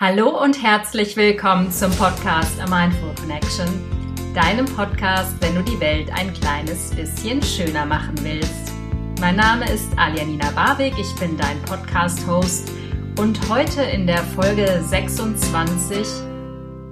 Hallo 0.00 0.40
und 0.40 0.62
herzlich 0.62 1.16
willkommen 1.16 1.72
zum 1.72 1.90
Podcast 1.90 2.60
A 2.60 2.68
Mindful 2.68 3.12
Connection, 3.16 3.66
deinem 4.32 4.64
Podcast, 4.64 5.34
wenn 5.40 5.56
du 5.56 5.62
die 5.64 5.80
Welt 5.80 6.08
ein 6.12 6.32
kleines 6.34 6.94
bisschen 6.94 7.42
schöner 7.42 7.84
machen 7.84 8.14
willst. 8.22 8.70
Mein 9.20 9.34
Name 9.34 9.68
ist 9.68 9.88
Alianina 9.98 10.52
Barbig, 10.52 10.94
ich 11.00 11.12
bin 11.18 11.36
dein 11.36 11.60
Podcast-Host 11.62 12.70
und 13.18 13.48
heute 13.48 13.82
in 13.82 14.06
der 14.06 14.22
Folge 14.22 14.80
26 14.84 16.06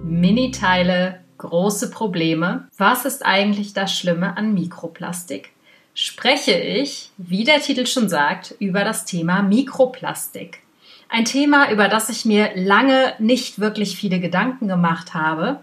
Miniteile, 0.03 1.21
große 1.39 1.93
Probleme. 1.93 2.67
Was 2.77 3.05
ist 3.05 3.25
eigentlich 3.25 3.73
das 3.73 3.97
Schlimme 3.97 4.37
an 4.37 4.53
Mikroplastik? 4.53 5.51
Spreche 5.95 6.59
ich, 6.59 7.13
wie 7.19 7.45
der 7.45 7.61
Titel 7.61 7.87
schon 7.87 8.09
sagt, 8.09 8.57
über 8.59 8.83
das 8.83 9.05
Thema 9.05 9.43
Mikroplastik. 9.43 10.66
Ein 11.09 11.25
Thema, 11.25 11.71
über 11.71 11.89
das 11.89 12.09
ich 12.09 12.25
mir 12.25 12.51
lange 12.55 13.15
nicht 13.19 13.61
wirklich 13.61 13.97
viele 13.97 14.21
Gedanken 14.21 14.69
gemacht 14.69 15.15
habe. 15.15 15.61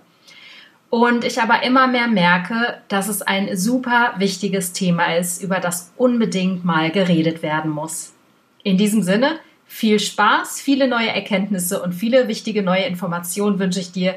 Und 0.90 1.24
ich 1.26 1.42
aber 1.42 1.64
immer 1.64 1.88
mehr 1.88 2.08
merke, 2.08 2.78
dass 2.88 3.08
es 3.08 3.24
ein 3.24 3.58
super 3.58 4.14
wichtiges 4.18 4.74
Thema 4.74 5.16
ist, 5.16 5.42
über 5.42 5.60
das 5.60 5.92
unbedingt 5.98 6.64
mal 6.64 6.92
geredet 6.92 7.42
werden 7.42 7.72
muss. 7.72 8.14
In 8.62 8.78
diesem 8.78 9.02
Sinne, 9.02 9.40
viel 9.66 10.00
Spaß, 10.00 10.62
viele 10.62 10.88
neue 10.88 11.10
Erkenntnisse 11.10 11.82
und 11.82 11.94
viele 11.94 12.28
wichtige 12.28 12.62
neue 12.62 12.84
Informationen 12.84 13.58
wünsche 13.58 13.80
ich 13.80 13.92
dir 13.92 14.16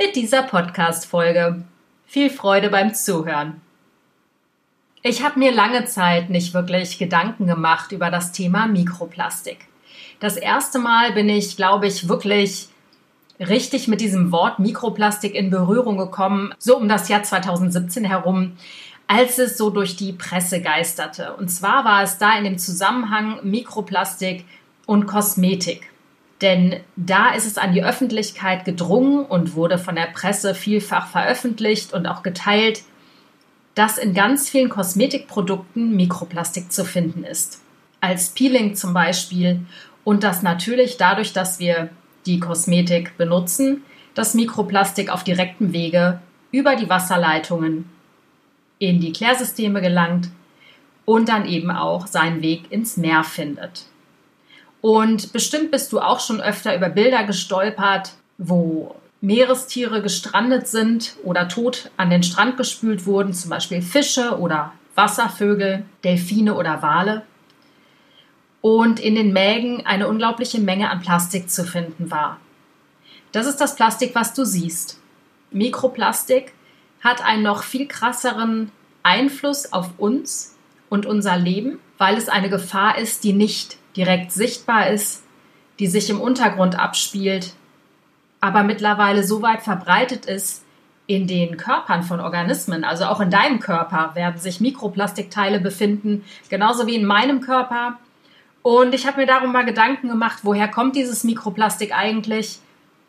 mit 0.00 0.16
dieser 0.16 0.42
Podcast-Folge. 0.42 1.62
Viel 2.06 2.30
Freude 2.30 2.70
beim 2.70 2.94
Zuhören. 2.94 3.60
Ich 5.02 5.22
habe 5.22 5.38
mir 5.38 5.52
lange 5.52 5.84
Zeit 5.84 6.30
nicht 6.30 6.54
wirklich 6.54 6.98
Gedanken 6.98 7.46
gemacht 7.46 7.92
über 7.92 8.10
das 8.10 8.32
Thema 8.32 8.66
Mikroplastik. 8.66 9.69
Das 10.20 10.36
erste 10.36 10.78
Mal 10.78 11.12
bin 11.12 11.30
ich, 11.30 11.56
glaube 11.56 11.86
ich, 11.86 12.08
wirklich 12.08 12.68
richtig 13.40 13.88
mit 13.88 14.02
diesem 14.02 14.32
Wort 14.32 14.58
Mikroplastik 14.58 15.34
in 15.34 15.48
Berührung 15.48 15.96
gekommen, 15.96 16.54
so 16.58 16.76
um 16.76 16.88
das 16.88 17.08
Jahr 17.08 17.22
2017 17.22 18.04
herum, 18.04 18.52
als 19.06 19.38
es 19.38 19.56
so 19.56 19.70
durch 19.70 19.96
die 19.96 20.12
Presse 20.12 20.60
geisterte. 20.60 21.34
Und 21.34 21.48
zwar 21.48 21.86
war 21.86 22.02
es 22.02 22.18
da 22.18 22.36
in 22.36 22.44
dem 22.44 22.58
Zusammenhang 22.58 23.40
Mikroplastik 23.42 24.44
und 24.86 25.06
Kosmetik. 25.06 25.90
Denn 26.42 26.76
da 26.96 27.32
ist 27.32 27.46
es 27.46 27.56
an 27.56 27.72
die 27.72 27.82
Öffentlichkeit 27.82 28.66
gedrungen 28.66 29.24
und 29.24 29.54
wurde 29.54 29.78
von 29.78 29.94
der 29.94 30.06
Presse 30.06 30.54
vielfach 30.54 31.08
veröffentlicht 31.08 31.94
und 31.94 32.06
auch 32.06 32.22
geteilt, 32.22 32.82
dass 33.74 33.96
in 33.96 34.12
ganz 34.12 34.50
vielen 34.50 34.68
Kosmetikprodukten 34.68 35.96
Mikroplastik 35.96 36.70
zu 36.70 36.84
finden 36.84 37.24
ist. 37.24 37.62
Als 38.00 38.30
Peeling 38.30 38.74
zum 38.74 38.94
Beispiel 38.94 39.60
und 40.10 40.24
dass 40.24 40.42
natürlich 40.42 40.96
dadurch, 40.96 41.32
dass 41.32 41.60
wir 41.60 41.88
die 42.26 42.40
Kosmetik 42.40 43.16
benutzen, 43.16 43.84
das 44.14 44.34
Mikroplastik 44.34 45.08
auf 45.08 45.22
direktem 45.22 45.72
Wege 45.72 46.18
über 46.50 46.74
die 46.74 46.88
Wasserleitungen 46.88 47.88
in 48.80 48.98
die 48.98 49.12
Klärsysteme 49.12 49.80
gelangt 49.80 50.28
und 51.04 51.28
dann 51.28 51.46
eben 51.46 51.70
auch 51.70 52.08
seinen 52.08 52.42
Weg 52.42 52.72
ins 52.72 52.96
Meer 52.96 53.22
findet. 53.22 53.84
Und 54.80 55.32
bestimmt 55.32 55.70
bist 55.70 55.92
du 55.92 56.00
auch 56.00 56.18
schon 56.18 56.40
öfter 56.40 56.74
über 56.74 56.88
Bilder 56.88 57.22
gestolpert, 57.22 58.14
wo 58.36 58.96
Meerestiere 59.20 60.02
gestrandet 60.02 60.66
sind 60.66 61.14
oder 61.22 61.46
tot 61.46 61.92
an 61.96 62.10
den 62.10 62.24
Strand 62.24 62.56
gespült 62.56 63.06
wurden, 63.06 63.32
zum 63.32 63.50
Beispiel 63.50 63.80
Fische 63.80 64.40
oder 64.40 64.72
Wasservögel, 64.96 65.84
Delfine 66.02 66.56
oder 66.56 66.82
Wale 66.82 67.22
und 68.60 69.00
in 69.00 69.14
den 69.14 69.32
Mägen 69.32 69.86
eine 69.86 70.08
unglaubliche 70.08 70.60
Menge 70.60 70.90
an 70.90 71.00
Plastik 71.00 71.50
zu 71.50 71.64
finden 71.64 72.10
war. 72.10 72.38
Das 73.32 73.46
ist 73.46 73.58
das 73.58 73.76
Plastik, 73.76 74.14
was 74.14 74.34
du 74.34 74.44
siehst. 74.44 74.98
Mikroplastik 75.50 76.52
hat 77.00 77.24
einen 77.24 77.42
noch 77.42 77.62
viel 77.62 77.86
krasseren 77.86 78.70
Einfluss 79.02 79.72
auf 79.72 79.98
uns 79.98 80.56
und 80.88 81.06
unser 81.06 81.36
Leben, 81.36 81.78
weil 81.98 82.16
es 82.16 82.28
eine 82.28 82.50
Gefahr 82.50 82.98
ist, 82.98 83.24
die 83.24 83.32
nicht 83.32 83.78
direkt 83.96 84.32
sichtbar 84.32 84.90
ist, 84.90 85.22
die 85.78 85.86
sich 85.86 86.10
im 86.10 86.20
Untergrund 86.20 86.78
abspielt, 86.78 87.54
aber 88.40 88.62
mittlerweile 88.62 89.24
so 89.24 89.42
weit 89.42 89.62
verbreitet 89.62 90.26
ist 90.26 90.64
in 91.06 91.26
den 91.26 91.56
Körpern 91.56 92.02
von 92.02 92.20
Organismen, 92.20 92.84
also 92.84 93.06
auch 93.06 93.20
in 93.20 93.30
deinem 93.30 93.58
Körper 93.58 94.12
werden 94.14 94.38
sich 94.40 94.60
Mikroplastikteile 94.60 95.60
befinden, 95.60 96.24
genauso 96.48 96.86
wie 96.86 96.94
in 96.94 97.04
meinem 97.04 97.40
Körper 97.40 97.98
und 98.62 98.94
ich 98.94 99.06
habe 99.06 99.20
mir 99.20 99.26
darum 99.26 99.52
mal 99.52 99.64
Gedanken 99.64 100.08
gemacht, 100.08 100.40
woher 100.42 100.68
kommt 100.68 100.96
dieses 100.96 101.24
Mikroplastik 101.24 101.96
eigentlich? 101.96 102.58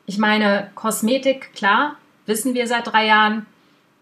Ich 0.05 0.17
meine, 0.17 0.71
Kosmetik, 0.75 1.53
klar, 1.53 1.95
wissen 2.25 2.53
wir 2.53 2.67
seit 2.67 2.87
drei 2.87 3.07
Jahren. 3.07 3.45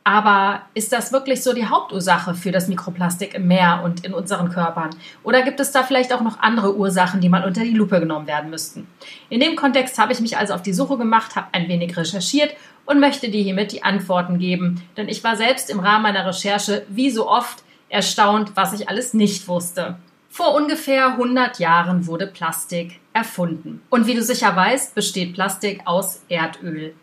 Aber 0.04 0.62
ist 0.74 0.94
das 0.94 1.12
wirklich 1.12 1.44
so 1.44 1.54
die 1.54 1.68
Hauptursache 1.68 2.34
für 2.34 2.52
das 2.52 2.68
Mikroplastik 2.68 3.36
im 3.36 3.48
Meer 3.48 3.82
und 3.84 4.06
in 4.06 4.14
unseren 4.14 4.50
Körpern? 4.50 4.90
Oder 5.24 5.44
gibt 5.44 5.60
es 5.60 5.72
da 5.72 5.84
vielleicht 5.84 6.14
auch 6.14 6.22
noch 6.22 6.40
andere 6.40 6.76
Ursachen, 6.76 7.22
die 7.22 7.30
mal 7.30 7.46
unter 7.46 7.62
die 7.62 7.76
Lupe 7.76 8.00
genommen 8.00 8.26
werden 8.26 8.50
müssten? 8.50 8.88
In 9.30 9.40
dem 9.40 9.56
Kontext 9.56 10.00
habe 10.00 10.14
ich 10.14 10.20
mich 10.20 10.38
also 10.38 10.54
auf 10.54 10.64
die 10.64 10.74
Suche 10.74 10.98
gemacht, 10.98 11.36
habe 11.36 11.50
ein 11.52 11.68
wenig 11.68 11.96
recherchiert 11.96 12.56
und 12.86 13.00
möchte 13.00 13.30
dir 13.30 13.44
hiermit 13.44 13.72
die 13.72 13.84
Antworten 13.84 14.40
geben. 14.40 14.82
Denn 14.98 15.10
ich 15.10 15.24
war 15.24 15.36
selbst 15.36 15.70
im 15.70 15.80
Rahmen 15.80 16.04
meiner 16.04 16.26
Recherche 16.26 16.86
wie 16.88 17.12
so 17.12 17.30
oft 17.30 17.64
erstaunt, 17.90 18.54
was 18.56 18.74
ich 18.74 18.90
alles 18.90 19.14
nicht 19.14 19.48
wusste. 19.48 19.98
Vor 20.30 20.56
ungefähr 20.56 21.14
100 21.14 21.60
Jahren 21.60 22.08
wurde 22.08 22.28
Plastik 22.28 23.00
erfunden. 23.14 23.82
Und 23.90 24.08
wie 24.08 24.14
du 24.14 24.24
sicher 24.24 24.56
weißt, 24.56 24.96
besteht 24.96 25.34
Plastik 25.34 25.82
aus 25.86 26.24
Erdöl. 26.30 26.94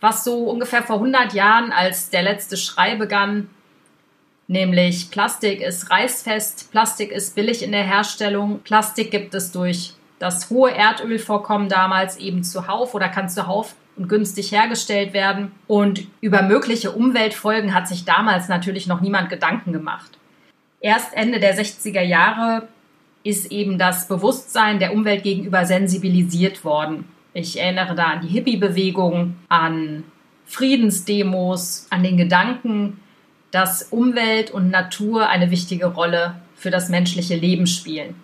Was 0.00 0.24
so 0.24 0.44
ungefähr 0.44 0.82
vor 0.82 0.96
100 0.96 1.32
Jahren 1.34 1.72
als 1.72 2.10
der 2.10 2.22
letzte 2.22 2.56
Schrei 2.56 2.94
begann, 2.94 3.50
nämlich 4.46 5.10
Plastik 5.10 5.60
ist 5.60 5.90
reißfest, 5.90 6.70
Plastik 6.70 7.10
ist 7.10 7.34
billig 7.34 7.62
in 7.62 7.72
der 7.72 7.82
Herstellung, 7.82 8.60
Plastik 8.60 9.10
gibt 9.10 9.34
es 9.34 9.52
durch 9.52 9.94
das 10.18 10.48
hohe 10.48 10.70
Erdölvorkommen 10.70 11.68
damals 11.68 12.16
eben 12.16 12.42
zuhauf 12.42 12.94
oder 12.94 13.08
kann 13.08 13.28
zuhauf 13.28 13.74
und 13.96 14.08
günstig 14.08 14.52
hergestellt 14.52 15.12
werden. 15.12 15.52
Und 15.66 16.06
über 16.20 16.42
mögliche 16.42 16.92
Umweltfolgen 16.92 17.74
hat 17.74 17.88
sich 17.88 18.04
damals 18.04 18.48
natürlich 18.48 18.86
noch 18.86 19.00
niemand 19.00 19.28
Gedanken 19.28 19.72
gemacht. 19.72 20.12
Erst 20.80 21.14
Ende 21.14 21.40
der 21.40 21.56
60er 21.58 22.02
Jahre 22.02 22.68
ist 23.26 23.50
eben 23.50 23.78
das 23.78 24.08
Bewusstsein 24.08 24.78
der 24.78 24.94
Umwelt 24.94 25.22
gegenüber 25.22 25.66
sensibilisiert 25.66 26.64
worden. 26.64 27.04
Ich 27.34 27.58
erinnere 27.58 27.94
da 27.94 28.04
an 28.04 28.20
die 28.22 28.28
Hippie-Bewegung, 28.28 29.36
an 29.48 30.04
Friedensdemos, 30.46 31.86
an 31.90 32.02
den 32.02 32.16
Gedanken, 32.16 33.00
dass 33.50 33.82
Umwelt 33.84 34.50
und 34.50 34.70
Natur 34.70 35.28
eine 35.28 35.50
wichtige 35.50 35.86
Rolle 35.86 36.36
für 36.54 36.70
das 36.70 36.88
menschliche 36.88 37.34
Leben 37.34 37.66
spielen. 37.66 38.14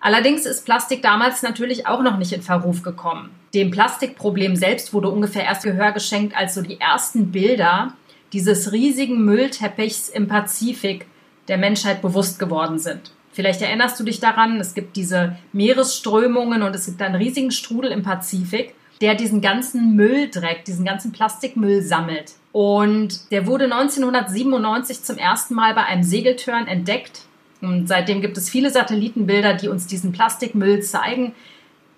Allerdings 0.00 0.46
ist 0.46 0.64
Plastik 0.64 1.02
damals 1.02 1.42
natürlich 1.42 1.86
auch 1.86 2.02
noch 2.02 2.18
nicht 2.18 2.32
in 2.32 2.42
Verruf 2.42 2.82
gekommen. 2.82 3.30
Dem 3.54 3.70
Plastikproblem 3.70 4.54
selbst 4.54 4.92
wurde 4.92 5.08
ungefähr 5.08 5.44
erst 5.44 5.64
Gehör 5.64 5.92
geschenkt, 5.92 6.36
als 6.36 6.54
so 6.54 6.62
die 6.62 6.80
ersten 6.80 7.32
Bilder 7.32 7.94
dieses 8.32 8.70
riesigen 8.72 9.24
Müllteppichs 9.24 10.08
im 10.08 10.28
Pazifik 10.28 11.06
der 11.48 11.58
Menschheit 11.58 12.02
bewusst 12.02 12.38
geworden 12.38 12.78
sind. 12.78 13.12
Vielleicht 13.38 13.62
erinnerst 13.62 14.00
du 14.00 14.02
dich 14.02 14.18
daran, 14.18 14.58
es 14.58 14.74
gibt 14.74 14.96
diese 14.96 15.36
Meeresströmungen 15.52 16.64
und 16.64 16.74
es 16.74 16.86
gibt 16.86 17.00
einen 17.00 17.14
riesigen 17.14 17.52
Strudel 17.52 17.92
im 17.92 18.02
Pazifik, 18.02 18.74
der 19.00 19.14
diesen 19.14 19.40
ganzen 19.40 19.94
Mülldreck, 19.94 20.64
diesen 20.64 20.84
ganzen 20.84 21.12
Plastikmüll 21.12 21.82
sammelt. 21.82 22.32
Und 22.50 23.30
der 23.30 23.46
wurde 23.46 23.66
1997 23.66 25.04
zum 25.04 25.18
ersten 25.18 25.54
Mal 25.54 25.72
bei 25.74 25.84
einem 25.84 26.02
Segeltörn 26.02 26.66
entdeckt. 26.66 27.26
Und 27.60 27.86
seitdem 27.86 28.22
gibt 28.22 28.36
es 28.36 28.50
viele 28.50 28.70
Satellitenbilder, 28.70 29.54
die 29.54 29.68
uns 29.68 29.86
diesen 29.86 30.10
Plastikmüll 30.10 30.82
zeigen. 30.82 31.32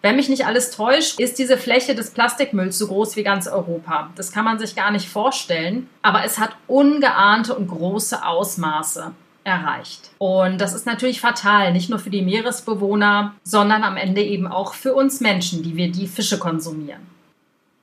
Wenn 0.03 0.17
mich 0.17 0.29
nicht 0.29 0.45
alles 0.45 0.73
täuscht, 0.73 1.19
ist 1.19 1.39
diese 1.39 1.57
Fläche 1.57 1.95
des 1.95 2.11
Plastikmülls 2.11 2.77
so 2.77 2.89
groß 2.89 3.17
wie 3.17 3.23
ganz 3.23 3.49
Europa. 3.49 4.11
Das 4.15 4.31
kann 4.31 4.45
man 4.45 4.59
sich 4.59 4.77
gar 4.77 4.91
nicht 4.91 5.09
vorstellen, 5.09 5.89
aber 6.03 6.23
es 6.23 6.39
hat 6.39 6.55
ungeahnte 6.67 7.55
und 7.55 7.69
große 7.69 8.27
Ausmaße 8.27 9.15
erreicht. 9.45 10.11
Und 10.19 10.61
das 10.61 10.75
ist 10.75 10.87
natürlich 10.87 11.21
fatal, 11.21 11.73
nicht 11.73 11.91
nur 11.91 11.99
für 11.99 12.11
die 12.11 12.23
Meeresbewohner, 12.23 13.35
sondern 13.43 13.85
am 13.85 13.97
Ende 13.97 14.23
eben 14.23 14.47
auch 14.47 14.75
für 14.75 14.95
uns 14.95 15.21
Menschen, 15.21 15.63
die 15.63 15.77
wir 15.77 15.91
die 15.91 16.07
Fische 16.07 16.39
konsumieren. 16.39 17.01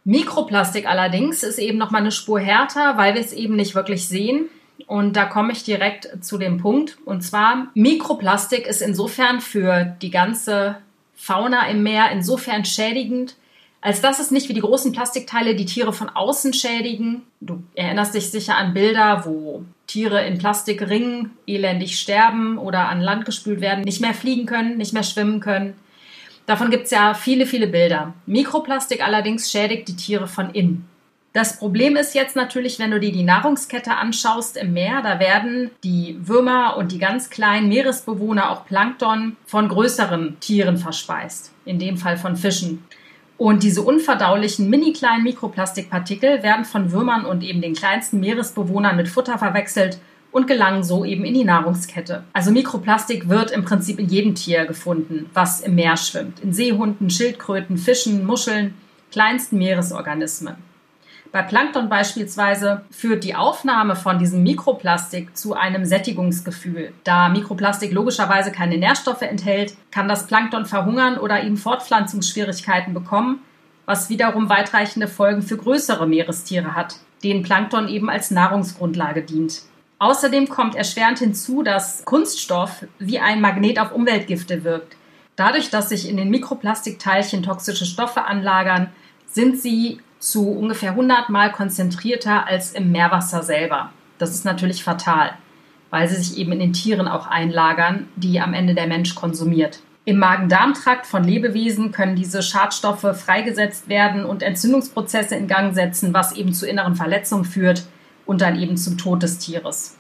Mikroplastik 0.04 0.88
allerdings 0.88 1.44
ist 1.44 1.59
eben 1.59 1.77
noch 1.77 1.92
mal 1.92 2.00
eine 2.00 2.12
Spur 2.12 2.39
härter, 2.39 2.98
weil 2.98 3.15
wir 3.15 3.21
es 3.21 3.33
eben 3.33 3.56
nicht 3.56 3.75
wirklich 3.75 4.07
sehen. 4.07 4.45
Und 4.86 5.18
da 5.18 5.25
komme 5.25 5.51
ich 5.51 5.63
direkt 5.63 6.24
zu 6.24 6.38
dem 6.38 6.59
Punkt. 6.59 6.98
Und 7.04 7.21
zwar, 7.21 7.68
Mikroplastik 7.74 8.68
ist 8.68 8.81
insofern 8.81 9.42
für 9.42 9.83
die 10.01 10.12
ganze 10.12 10.77
Fauna 11.15 11.68
im 11.68 11.83
Meer 11.83 12.12
insofern 12.12 12.63
schädigend, 12.63 13.36
als 13.88 14.01
dass 14.01 14.19
es 14.19 14.31
nicht 14.31 14.50
wie 14.50 14.54
die 14.54 14.60
großen 14.60 14.92
Plastikteile 14.92 15.56
die 15.56 15.63
Tiere 15.63 15.94
von 15.94 16.10
außen 16.10 16.51
schädigen. 16.51 17.22
Du 17.39 17.63
erinnerst 17.74 18.13
dich 18.13 18.30
sicher 18.31 18.57
an 18.57 18.74
Bilder, 18.74 19.24
wo 19.24 19.63
Tiere 19.88 20.28
in 20.28 20.38
Plastikringen 20.38 21.31
elendig 21.48 21.98
sterben 21.98 22.57
oder 22.57 22.89
an 22.89 23.00
Land 23.00 23.24
gespült 23.24 23.62
werden, 23.62 23.86
nicht 23.86 24.01
mehr 24.01 24.13
fliegen 24.13 24.45
können, 24.45 24.75
nicht 24.75 24.92
mehr 24.92 25.04
schwimmen 25.04 25.39
können. 25.39 25.75
Davon 26.48 26.69
gibt 26.69 26.84
es 26.88 26.92
ja 26.92 27.13
viele, 27.13 27.45
viele 27.45 27.68
Bilder. 27.68 28.13
Mikroplastik 28.25 29.01
allerdings 29.01 29.50
schädigt 29.50 29.88
die 29.88 29.95
Tiere 29.95 30.28
von 30.28 30.50
innen. 30.50 30.86
Das 31.31 31.57
Problem 31.57 31.95
ist 31.95 32.13
jetzt 32.13 32.36
natürlich, 32.36 32.80
wenn 32.80 32.92
du 32.92 33.00
dir 33.00 33.13
die 33.13 33.24
Nahrungskette 33.24 33.92
anschaust 33.95 34.57
im 34.57 34.74
Meer, 34.74 35.01
da 35.01 35.22
werden 35.22 35.72
die 35.86 36.18
Würmer 36.19 36.75
und 36.75 36.92
die 36.92 37.00
ganz 37.00 37.30
kleinen 37.30 37.69
Meeresbewohner, 37.69 38.51
auch 38.51 38.66
Plankton, 38.66 39.38
von 39.45 39.69
größeren 39.69 40.42
Tieren 40.42 40.78
verspeist. 40.78 41.54
In 41.63 41.80
dem 41.80 41.95
Fall 41.95 42.18
von 42.18 42.36
Fischen. 42.36 42.83
Und 43.38 43.62
diese 43.62 43.84
unverdaulichen, 43.84 44.69
mini 44.69 44.94
kleinen 44.94 45.24
Mikroplastikpartikel 45.24 46.42
werden 46.42 46.66
von 46.66 46.92
Würmern 46.92 47.25
und 47.25 47.44
eben 47.44 47.62
den 47.62 47.75
kleinsten 47.75 48.19
Meeresbewohnern 48.19 48.95
mit 48.95 49.07
Futter 49.07 49.38
verwechselt 49.38 50.00
und 50.31 50.48
gelangen 50.48 50.84
so 50.84 51.06
eben 51.06 51.24
in 51.24 51.36
die 51.36 51.44
Nahrungskette. 51.44 52.24
Also 52.34 52.51
Mikroplastik 52.51 53.30
wird 53.30 53.51
im 53.51 53.63
Prinzip 53.63 54.00
in 54.00 54.07
jedem 54.07 54.36
Tier 54.36 54.66
gefunden, 54.66 55.30
was 55.34 55.62
im 55.62 55.75
Meer 55.75 55.98
schwimmt. 55.98 56.39
In 56.39 56.51
Seehunden, 56.51 57.10
Schildkröten, 57.10 57.78
Fischen, 57.78 58.25
Muscheln, 58.25 58.74
kleinsten 59.12 59.57
Meeresorganismen. 59.57 60.56
Bei 61.32 61.42
Plankton 61.42 61.90
beispielsweise 61.90 62.86
führt 62.90 63.24
die 63.24 63.36
Aufnahme 63.36 63.96
von 63.96 64.20
diesem 64.20 64.44
Mikroplastik 64.44 65.36
zu 65.36 65.54
einem 65.54 65.86
Sättigungsgefühl. 65.86 66.94
Da 67.04 67.30
Mikroplastik 67.30 67.92
logischerweise 67.92 68.52
keine 68.52 68.78
Nährstoffe 68.78 69.24
enthält, 69.24 69.76
kann 69.92 70.08
das 70.08 70.28
Plankton 70.28 70.66
verhungern 70.66 71.18
oder 71.18 71.44
eben 71.44 71.58
Fortpflanzungsschwierigkeiten 71.58 72.94
bekommen, 72.94 73.40
was 73.86 74.10
wiederum 74.10 74.50
weitreichende 74.50 75.08
Folgen 75.08 75.42
für 75.42 75.58
größere 75.58 76.08
Meerestiere 76.08 76.76
hat, 76.76 76.96
denen 77.24 77.44
Plankton 77.44 77.88
eben 77.88 78.10
als 78.10 78.32
Nahrungsgrundlage 78.32 79.24
dient. 79.24 79.62
Außerdem 80.00 80.48
kommt 80.48 80.76
erschwerend 80.76 81.20
hinzu, 81.20 81.64
dass 81.64 82.06
Kunststoff 82.06 82.86
wie 83.00 83.20
ein 83.20 83.42
Magnet 83.42 83.80
auf 83.80 83.92
Umweltgifte 83.92 84.64
wirkt. 84.64 84.96
Dadurch, 85.36 85.70
dass 85.70 85.90
sich 85.90 86.08
in 86.08 86.18
den 86.18 86.30
Mikroplastikteilchen 86.30 87.44
toxische 87.44 87.86
Stoffe 87.86 88.26
anlagern, 88.26 88.90
sind 89.28 89.60
sie 89.60 90.00
zu 90.19 90.50
ungefähr 90.50 90.92
100 90.92 91.30
Mal 91.30 91.52
konzentrierter 91.52 92.48
als 92.48 92.72
im 92.72 92.92
Meerwasser 92.92 93.44
selber. 93.44 93.92
Das 94.18 94.31
ist 94.31 94.46
natürlich 94.46 94.84
fatal, 94.84 95.31
weil 95.90 96.08
sie 96.08 96.16
sich 96.16 96.38
eben 96.38 96.52
in 96.54 96.60
den 96.60 96.74
Tieren 96.74 97.08
auch 97.08 97.28
einlagern, 97.28 98.08
die 98.16 98.40
am 98.40 98.54
Ende 98.54 98.74
der 98.74 98.88
Mensch 98.88 99.16
konsumiert. 99.16 99.81
Im 100.06 100.19
Magen-Darm-Trakt 100.19 101.06
von 101.06 101.24
Lebewesen 101.24 101.92
können 101.92 102.16
diese 102.16 102.42
Schadstoffe 102.42 103.14
freigesetzt 103.14 103.90
werden 103.90 104.25
und 104.25 104.42
Entzündungsprozesse 104.42 105.36
in 105.36 105.48
Gang 105.48 105.75
setzen, 105.75 106.14
was 106.14 106.31
eben 106.31 106.54
zu 106.54 106.66
inneren 106.66 106.96
Verletzungen 106.96 107.44
führt 107.44 107.84
und 108.25 108.42
dann 108.42 108.58
eben 108.58 108.78
zum 108.78 108.98
Tod 108.98 109.22
des 109.22 109.38
Tieres. 109.38 109.98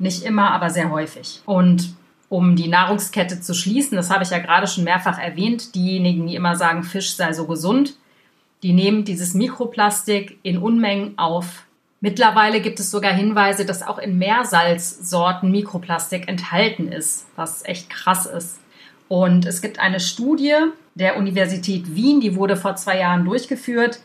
Nicht 0.00 0.24
immer, 0.24 0.50
aber 0.50 0.70
sehr 0.70 0.90
häufig. 0.90 1.40
Und 1.46 1.94
um 2.28 2.56
die 2.56 2.66
Nahrungskette 2.66 3.40
zu 3.40 3.54
schließen, 3.54 3.96
das 3.96 4.10
habe 4.10 4.24
ich 4.24 4.30
ja 4.30 4.38
gerade 4.38 4.66
schon 4.66 4.82
mehrfach 4.82 5.20
erwähnt, 5.20 5.76
diejenigen, 5.76 6.26
die 6.26 6.34
immer 6.34 6.56
sagen, 6.56 6.82
Fisch 6.82 7.14
sei 7.14 7.32
so 7.32 7.46
gesund, 7.46 7.94
die 8.64 8.72
nehmen 8.72 9.04
dieses 9.04 9.34
Mikroplastik 9.34 10.38
in 10.42 10.56
Unmengen 10.56 11.18
auf. 11.18 11.66
Mittlerweile 12.00 12.62
gibt 12.62 12.80
es 12.80 12.90
sogar 12.90 13.12
Hinweise, 13.12 13.66
dass 13.66 13.86
auch 13.86 13.98
in 13.98 14.16
Meersalzsorten 14.16 15.50
Mikroplastik 15.50 16.28
enthalten 16.28 16.88
ist, 16.88 17.26
was 17.36 17.62
echt 17.66 17.90
krass 17.90 18.24
ist. 18.24 18.60
Und 19.06 19.44
es 19.44 19.60
gibt 19.60 19.78
eine 19.78 20.00
Studie 20.00 20.54
der 20.94 21.18
Universität 21.18 21.94
Wien, 21.94 22.22
die 22.22 22.36
wurde 22.36 22.56
vor 22.56 22.74
zwei 22.76 22.98
Jahren 22.98 23.26
durchgeführt. 23.26 24.00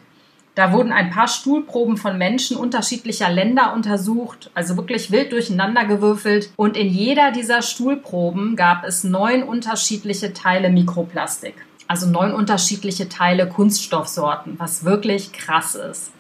Da 0.56 0.74
wurden 0.74 0.92
ein 0.92 1.10
paar 1.10 1.30
Stuhlproben 1.30 1.96
von 1.96 2.18
Menschen 2.18 2.58
unterschiedlicher 2.58 3.30
Länder 3.30 3.74
untersucht, 3.74 4.52
also 4.56 4.76
wirklich 4.76 5.10
wild 5.10 5.32
durcheinander 5.32 5.86
gewürfelt. 5.86 6.52
Und 6.58 6.76
in 6.76 6.90
jeder 6.90 7.32
dieser 7.32 7.62
Stuhlproben 7.62 8.58
gab 8.58 8.84
es 8.84 9.06
neun 9.06 9.44
unterschiedliche 9.44 10.34
Teile 10.34 10.70
Mikroplastik 10.70 11.56
also 11.90 12.08
neun 12.08 12.34
unterschiedliche 12.34 13.10
Teile 13.10 13.50
Kunststoffsorten, 13.50 14.60
was 14.60 14.86
wirklich 14.86 15.34
krass 15.34 15.74
ist. 15.74 16.12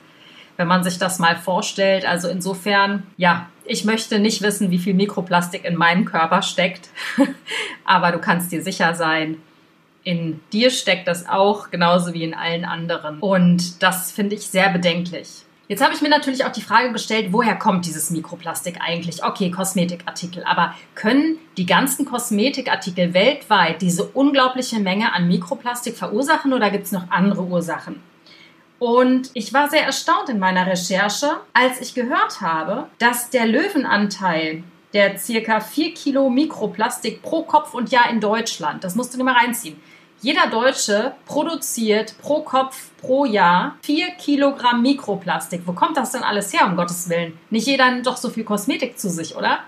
Wenn 0.57 0.67
man 0.67 0.83
sich 0.83 0.97
das 0.97 1.19
mal 1.19 1.37
vorstellt, 1.37 2.05
also 2.05 2.27
insofern, 2.27 3.03
ja, 3.17 3.47
ich 3.65 3.85
möchte 3.85 4.17
nicht 4.17 4.41
wissen, 4.41 4.71
wie 4.71 4.79
viel 4.79 4.95
Mikroplastik 4.95 5.63
in 5.65 5.75
meinem 5.75 6.05
Körper 6.05 6.41
steckt, 6.41 6.89
aber 7.85 8.11
du 8.11 8.17
kannst 8.17 8.51
dir 8.51 8.63
sicher 8.63 8.95
sein, 8.95 9.37
in 10.03 10.39
dir 10.51 10.71
steckt 10.71 11.07
das 11.07 11.29
auch, 11.29 11.69
genauso 11.69 12.15
wie 12.15 12.23
in 12.23 12.33
allen 12.33 12.65
anderen. 12.65 13.19
Und 13.19 13.83
das 13.83 14.11
finde 14.11 14.35
ich 14.35 14.47
sehr 14.47 14.69
bedenklich. 14.69 15.45
Jetzt 15.69 15.83
habe 15.83 15.93
ich 15.93 16.01
mir 16.01 16.09
natürlich 16.09 16.45
auch 16.45 16.51
die 16.51 16.63
Frage 16.63 16.91
gestellt, 16.91 17.27
woher 17.29 17.55
kommt 17.55 17.85
dieses 17.85 18.09
Mikroplastik 18.09 18.79
eigentlich? 18.81 19.23
Okay, 19.23 19.51
Kosmetikartikel, 19.51 20.43
aber 20.43 20.73
können 20.95 21.37
die 21.57 21.67
ganzen 21.67 22.05
Kosmetikartikel 22.05 23.13
weltweit 23.13 23.83
diese 23.83 24.05
unglaubliche 24.05 24.79
Menge 24.79 25.13
an 25.13 25.27
Mikroplastik 25.27 25.95
verursachen 25.95 26.53
oder 26.53 26.71
gibt 26.71 26.85
es 26.85 26.91
noch 26.91 27.11
andere 27.11 27.43
Ursachen? 27.43 28.01
Und 28.79 29.29
ich 29.35 29.53
war 29.53 29.69
sehr 29.69 29.83
erstaunt 29.83 30.29
in 30.29 30.39
meiner 30.39 30.65
Recherche, 30.65 31.37
als 31.53 31.79
ich 31.79 31.93
gehört 31.93 32.41
habe, 32.41 32.87
dass 32.97 33.29
der 33.29 33.45
Löwenanteil 33.45 34.63
der 34.93 35.19
circa 35.19 35.59
4 35.59 35.93
Kilo 35.93 36.31
Mikroplastik 36.31 37.21
pro 37.21 37.43
Kopf 37.43 37.75
und 37.75 37.91
Jahr 37.91 38.09
in 38.09 38.19
Deutschland, 38.19 38.83
das 38.83 38.95
musst 38.95 39.13
du 39.13 39.19
dir 39.19 39.23
mal 39.23 39.35
reinziehen, 39.35 39.79
jeder 40.21 40.47
Deutsche 40.47 41.13
produziert 41.25 42.15
pro 42.21 42.41
Kopf 42.41 42.89
pro 42.99 43.25
Jahr 43.25 43.77
4 43.83 44.11
Kilogramm 44.11 44.81
Mikroplastik. 44.81 45.61
Wo 45.65 45.71
kommt 45.71 45.95
das 45.95 46.11
denn 46.11 46.23
alles 46.23 46.51
her, 46.51 46.67
um 46.67 46.75
Gottes 46.75 47.07
Willen? 47.07 47.37
Nicht 47.49 47.67
jeder 47.67 47.89
nimmt 47.89 48.05
doch 48.05 48.17
so 48.17 48.29
viel 48.29 48.43
Kosmetik 48.43 48.99
zu 48.99 49.09
sich, 49.09 49.37
oder? 49.37 49.59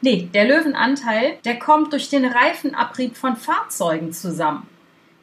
Nee, 0.00 0.30
der 0.32 0.46
Löwenanteil, 0.46 1.36
der 1.44 1.58
kommt 1.58 1.92
durch 1.92 2.08
den 2.08 2.24
Reifenabrieb 2.24 3.16
von 3.16 3.36
Fahrzeugen 3.36 4.14
zusammen. 4.14 4.66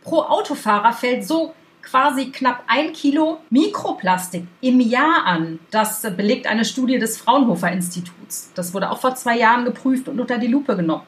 Pro 0.03 0.21
Autofahrer 0.21 0.93
fällt 0.93 1.25
so 1.25 1.55
quasi 1.81 2.31
knapp 2.31 2.63
ein 2.67 2.93
Kilo 2.93 3.39
Mikroplastik 3.49 4.43
im 4.61 4.79
Jahr 4.79 5.25
an. 5.25 5.59
Das 5.71 6.03
belegt 6.15 6.45
eine 6.45 6.65
Studie 6.65 6.99
des 6.99 7.17
Fraunhofer 7.17 7.71
Instituts. 7.71 8.51
Das 8.53 8.75
wurde 8.75 8.91
auch 8.91 8.99
vor 8.99 9.15
zwei 9.15 9.37
Jahren 9.37 9.65
geprüft 9.65 10.07
und 10.07 10.19
unter 10.19 10.37
die 10.37 10.47
Lupe 10.47 10.75
genommen. 10.75 11.03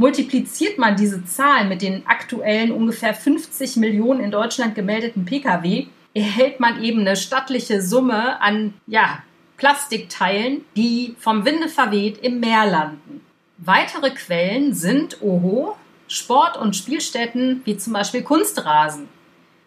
Multipliziert 0.00 0.78
man 0.78 0.96
diese 0.96 1.26
Zahl 1.26 1.66
mit 1.66 1.82
den 1.82 2.06
aktuellen 2.06 2.72
ungefähr 2.72 3.12
50 3.12 3.76
Millionen 3.76 4.20
in 4.20 4.30
Deutschland 4.30 4.74
gemeldeten 4.74 5.26
Pkw, 5.26 5.88
erhält 6.14 6.58
man 6.58 6.82
eben 6.82 7.00
eine 7.00 7.16
stattliche 7.16 7.82
Summe 7.82 8.40
an 8.40 8.72
ja, 8.86 9.22
Plastikteilen, 9.58 10.64
die 10.74 11.16
vom 11.18 11.44
Winde 11.44 11.68
verweht 11.68 12.16
im 12.24 12.40
Meer 12.40 12.64
landen. 12.64 13.20
Weitere 13.58 14.08
Quellen 14.12 14.72
sind, 14.72 15.20
oho, 15.20 15.76
Sport- 16.08 16.56
und 16.56 16.74
Spielstätten 16.74 17.60
wie 17.66 17.76
zum 17.76 17.92
Beispiel 17.92 18.22
Kunstrasen. 18.22 19.06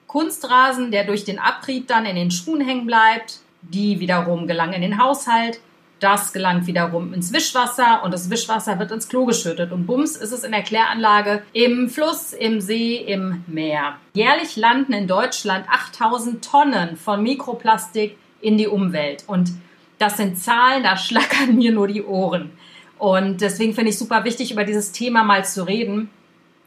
Kunstrasen, 0.07 0.89
der 0.89 1.03
durch 1.03 1.25
den 1.25 1.37
Abrieb 1.37 1.87
dann 1.87 2.07
in 2.07 2.15
den 2.15 2.31
Schuhen 2.31 2.61
hängen 2.61 2.87
bleibt, 2.87 3.41
die 3.61 3.99
wiederum 3.99 4.47
gelangen 4.47 4.73
in 4.73 4.81
den 4.81 4.97
Haushalt, 4.97 5.59
das 6.03 6.33
gelangt 6.33 6.67
wiederum 6.67 7.13
ins 7.13 7.31
Wischwasser 7.31 8.03
und 8.03 8.13
das 8.13 8.29
Wischwasser 8.29 8.77
wird 8.79 8.91
ins 8.91 9.07
Klo 9.07 9.25
geschüttet. 9.25 9.71
Und 9.71 9.85
bums 9.85 10.17
ist 10.17 10.31
es 10.31 10.43
in 10.43 10.51
der 10.51 10.63
Kläranlage 10.63 11.43
im 11.53 11.89
Fluss, 11.89 12.33
im 12.33 12.59
See, 12.59 12.97
im 12.97 13.43
Meer. 13.47 13.95
Jährlich 14.13 14.55
landen 14.55 14.93
in 14.93 15.07
Deutschland 15.07 15.65
8000 15.69 16.43
Tonnen 16.43 16.97
von 16.97 17.23
Mikroplastik 17.23 18.17
in 18.41 18.57
die 18.57 18.67
Umwelt. 18.67 19.23
Und 19.27 19.51
das 19.97 20.17
sind 20.17 20.37
Zahlen, 20.37 20.83
da 20.83 20.97
schlackern 20.97 21.55
mir 21.55 21.71
nur 21.71 21.87
die 21.87 22.03
Ohren. 22.03 22.51
Und 22.99 23.41
deswegen 23.41 23.73
finde 23.73 23.91
ich 23.91 23.97
super 23.97 24.23
wichtig, 24.25 24.51
über 24.51 24.65
dieses 24.65 24.91
Thema 24.91 25.23
mal 25.23 25.45
zu 25.45 25.65
reden, 25.65 26.09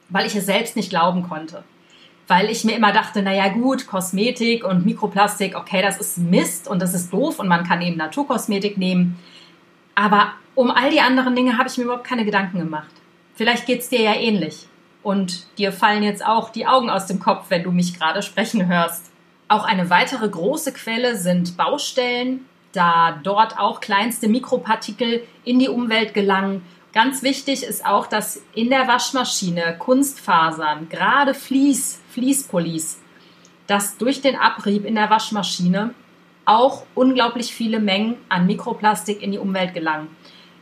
weil 0.08 0.26
ich 0.26 0.34
es 0.34 0.46
selbst 0.46 0.76
nicht 0.76 0.90
glauben 0.90 1.22
konnte 1.28 1.62
weil 2.28 2.50
ich 2.50 2.64
mir 2.64 2.74
immer 2.76 2.92
dachte, 2.92 3.22
naja 3.22 3.48
gut, 3.48 3.86
Kosmetik 3.86 4.64
und 4.64 4.84
Mikroplastik, 4.84 5.56
okay, 5.56 5.82
das 5.82 5.98
ist 5.98 6.18
Mist 6.18 6.68
und 6.68 6.82
das 6.82 6.94
ist 6.94 7.12
doof 7.12 7.38
und 7.38 7.48
man 7.48 7.64
kann 7.64 7.82
eben 7.82 7.96
Naturkosmetik 7.96 8.78
nehmen. 8.78 9.18
Aber 9.94 10.32
um 10.54 10.70
all 10.70 10.90
die 10.90 11.00
anderen 11.00 11.36
Dinge 11.36 11.58
habe 11.58 11.68
ich 11.68 11.78
mir 11.78 11.84
überhaupt 11.84 12.06
keine 12.06 12.24
Gedanken 12.24 12.58
gemacht. 12.58 12.90
Vielleicht 13.34 13.66
geht 13.66 13.80
es 13.80 13.88
dir 13.88 14.00
ja 14.00 14.14
ähnlich. 14.14 14.66
Und 15.02 15.46
dir 15.56 15.72
fallen 15.72 16.02
jetzt 16.02 16.26
auch 16.26 16.50
die 16.50 16.66
Augen 16.66 16.90
aus 16.90 17.06
dem 17.06 17.20
Kopf, 17.20 17.46
wenn 17.48 17.62
du 17.62 17.70
mich 17.70 17.96
gerade 17.96 18.22
sprechen 18.22 18.66
hörst. 18.66 19.12
Auch 19.46 19.64
eine 19.64 19.88
weitere 19.88 20.28
große 20.28 20.72
Quelle 20.72 21.14
sind 21.16 21.56
Baustellen, 21.56 22.44
da 22.72 23.20
dort 23.22 23.56
auch 23.56 23.80
kleinste 23.80 24.26
Mikropartikel 24.26 25.22
in 25.44 25.60
die 25.60 25.68
Umwelt 25.68 26.12
gelangen 26.12 26.62
Ganz 26.96 27.22
wichtig 27.22 27.62
ist 27.62 27.84
auch, 27.84 28.06
dass 28.06 28.40
in 28.54 28.70
der 28.70 28.88
Waschmaschine 28.88 29.76
Kunstfasern, 29.78 30.88
gerade 30.88 31.34
Vlies, 31.34 32.00
Fließpullis, 32.16 32.98
dass 33.66 33.98
durch 33.98 34.22
den 34.22 34.36
Abrieb 34.36 34.86
in 34.86 34.94
der 34.94 35.10
Waschmaschine 35.10 35.90
auch 36.46 36.86
unglaublich 36.94 37.52
viele 37.52 37.78
Mengen 37.78 38.16
an 38.30 38.46
Mikroplastik 38.46 39.22
in 39.22 39.32
die 39.32 39.38
Umwelt 39.38 39.74
gelangen. 39.74 40.08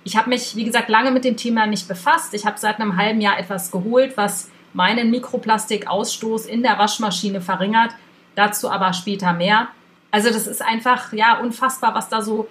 Ich 0.03 0.17
habe 0.17 0.31
mich, 0.31 0.57
wie 0.57 0.65
gesagt, 0.65 0.89
lange 0.89 1.13
mit 1.13 1.25
dem 1.25 1.37
Thema 1.37 1.67
nicht 1.67 1.87
befasst. 1.87 2.35
Ich 2.35 2.45
habe 2.45 2.59
seit 2.59 2.81
einem 2.81 2.97
halben 2.97 3.21
Jahr 3.21 3.39
etwas 3.39 3.71
geholt, 3.71 4.17
was 4.17 4.51
meinen 4.73 5.13
Mikroplastikausstoß 5.13 6.47
in 6.47 6.65
der 6.65 6.77
Waschmaschine 6.79 7.41
verringert. 7.41 7.93
Dazu 8.35 8.69
aber 8.69 8.93
später 8.93 9.33
mehr. 9.33 9.69
Also 10.11 10.31
das 10.31 10.49
ist 10.49 10.61
einfach 10.61 11.13
ja 11.13 11.39
unfassbar, 11.39 11.95
was 11.95 12.09
da 12.09 12.21
so 12.21 12.49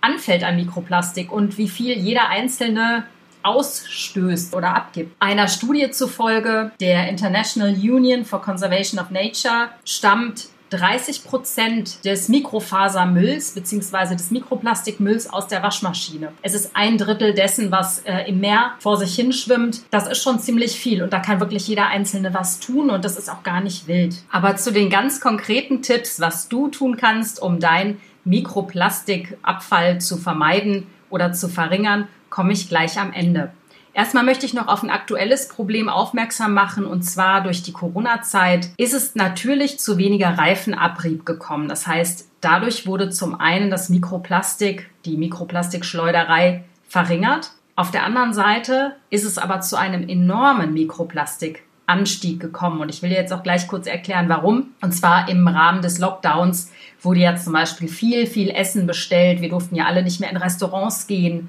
anfällt 0.00 0.42
an 0.42 0.56
Mikroplastik 0.56 1.30
und 1.30 1.56
wie 1.56 1.68
viel 1.68 1.96
jeder 1.96 2.28
einzelne 2.28 3.04
ausstößt 3.42 4.54
oder 4.54 4.74
abgibt. 4.74 5.14
Einer 5.20 5.48
Studie 5.48 5.90
zufolge 5.90 6.72
der 6.80 7.08
International 7.08 7.70
Union 7.70 8.24
for 8.24 8.40
Conservation 8.40 9.00
of 9.00 9.10
Nature 9.10 9.70
stammt 9.84 10.48
30 10.70 11.24
Prozent 11.24 12.04
des 12.04 12.28
Mikrofasermülls 12.28 13.52
bzw. 13.52 14.14
des 14.14 14.30
Mikroplastikmülls 14.30 15.28
aus 15.28 15.48
der 15.48 15.62
Waschmaschine. 15.62 16.32
Es 16.42 16.54
ist 16.54 16.70
ein 16.74 16.96
Drittel 16.96 17.34
dessen, 17.34 17.70
was 17.70 18.00
äh, 18.00 18.28
im 18.28 18.40
Meer 18.40 18.72
vor 18.78 18.96
sich 18.96 19.14
hinschwimmt. 19.14 19.82
Das 19.90 20.06
ist 20.06 20.22
schon 20.22 20.38
ziemlich 20.38 20.78
viel 20.78 21.02
und 21.02 21.12
da 21.12 21.18
kann 21.18 21.40
wirklich 21.40 21.66
jeder 21.66 21.88
Einzelne 21.88 22.32
was 22.32 22.60
tun 22.60 22.90
und 22.90 23.04
das 23.04 23.16
ist 23.16 23.28
auch 23.28 23.42
gar 23.42 23.60
nicht 23.60 23.88
wild. 23.88 24.22
Aber 24.30 24.56
zu 24.56 24.72
den 24.72 24.90
ganz 24.90 25.20
konkreten 25.20 25.82
Tipps, 25.82 26.20
was 26.20 26.48
du 26.48 26.68
tun 26.68 26.96
kannst, 26.96 27.42
um 27.42 27.58
dein 27.58 28.00
Mikroplastikabfall 28.24 30.00
zu 30.00 30.16
vermeiden 30.16 30.86
oder 31.08 31.32
zu 31.32 31.48
verringern, 31.48 32.06
komme 32.30 32.52
ich 32.52 32.68
gleich 32.68 32.98
am 32.98 33.12
Ende. 33.12 33.52
Erstmal 33.92 34.24
möchte 34.24 34.46
ich 34.46 34.54
noch 34.54 34.68
auf 34.68 34.82
ein 34.82 34.90
aktuelles 34.90 35.48
Problem 35.48 35.88
aufmerksam 35.88 36.54
machen 36.54 36.86
und 36.86 37.02
zwar 37.02 37.42
durch 37.42 37.62
die 37.62 37.72
Corona-Zeit 37.72 38.70
ist 38.76 38.94
es 38.94 39.16
natürlich 39.16 39.80
zu 39.80 39.98
weniger 39.98 40.38
Reifenabrieb 40.38 41.26
gekommen. 41.26 41.68
Das 41.68 41.86
heißt, 41.86 42.28
dadurch 42.40 42.86
wurde 42.86 43.10
zum 43.10 43.38
einen 43.40 43.68
das 43.68 43.88
Mikroplastik, 43.88 44.88
die 45.04 45.16
Mikroplastikschleuderei 45.16 46.64
verringert. 46.88 47.50
Auf 47.74 47.90
der 47.90 48.04
anderen 48.04 48.32
Seite 48.32 48.96
ist 49.10 49.24
es 49.24 49.38
aber 49.38 49.60
zu 49.60 49.76
einem 49.76 50.08
enormen 50.08 50.72
Mikroplastikanstieg 50.72 52.38
gekommen. 52.38 52.80
Und 52.80 52.90
ich 52.90 53.02
will 53.02 53.10
jetzt 53.10 53.32
auch 53.32 53.42
gleich 53.42 53.66
kurz 53.66 53.86
erklären, 53.86 54.28
warum. 54.28 54.68
Und 54.82 54.92
zwar 54.92 55.28
im 55.28 55.48
Rahmen 55.48 55.82
des 55.82 55.98
Lockdowns 55.98 56.70
wurde 57.00 57.20
ja 57.20 57.36
zum 57.36 57.54
Beispiel 57.54 57.88
viel, 57.88 58.26
viel 58.26 58.50
Essen 58.50 58.86
bestellt. 58.86 59.40
Wir 59.40 59.48
durften 59.48 59.74
ja 59.74 59.86
alle 59.86 60.02
nicht 60.02 60.20
mehr 60.20 60.30
in 60.30 60.36
Restaurants 60.36 61.06
gehen. 61.06 61.48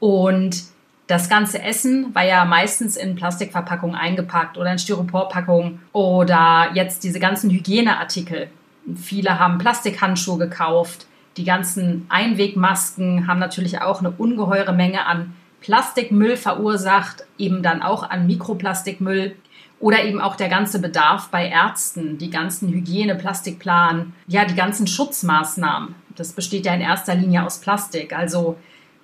Und 0.00 0.64
das 1.06 1.28
ganze 1.28 1.62
Essen 1.62 2.14
war 2.14 2.24
ja 2.24 2.44
meistens 2.44 2.96
in 2.96 3.14
Plastikverpackungen 3.14 3.96
eingepackt 3.96 4.56
oder 4.56 4.72
in 4.72 4.78
Styroporpackungen 4.78 5.80
oder 5.92 6.70
jetzt 6.74 7.04
diese 7.04 7.20
ganzen 7.20 7.50
Hygieneartikel. 7.50 8.48
Viele 8.96 9.38
haben 9.38 9.58
Plastikhandschuhe 9.58 10.38
gekauft. 10.38 11.06
Die 11.36 11.44
ganzen 11.44 12.06
Einwegmasken 12.08 13.26
haben 13.26 13.38
natürlich 13.38 13.82
auch 13.82 14.00
eine 14.00 14.10
ungeheure 14.10 14.72
Menge 14.72 15.06
an 15.06 15.34
Plastikmüll 15.60 16.36
verursacht, 16.36 17.24
eben 17.38 17.62
dann 17.62 17.82
auch 17.82 18.08
an 18.08 18.26
Mikroplastikmüll 18.26 19.36
oder 19.80 20.04
eben 20.04 20.20
auch 20.20 20.36
der 20.36 20.48
ganze 20.48 20.80
Bedarf 20.80 21.28
bei 21.28 21.48
Ärzten, 21.48 22.18
die 22.18 22.30
ganzen 22.30 22.68
Hygiene-Plastikplan, 22.68 24.12
ja, 24.26 24.44
die 24.44 24.54
ganzen 24.54 24.86
Schutzmaßnahmen. 24.86 25.94
Das 26.16 26.32
besteht 26.32 26.66
ja 26.66 26.74
in 26.74 26.82
erster 26.82 27.14
Linie 27.14 27.44
aus 27.44 27.60
Plastik. 27.60 28.16
Also 28.16 28.56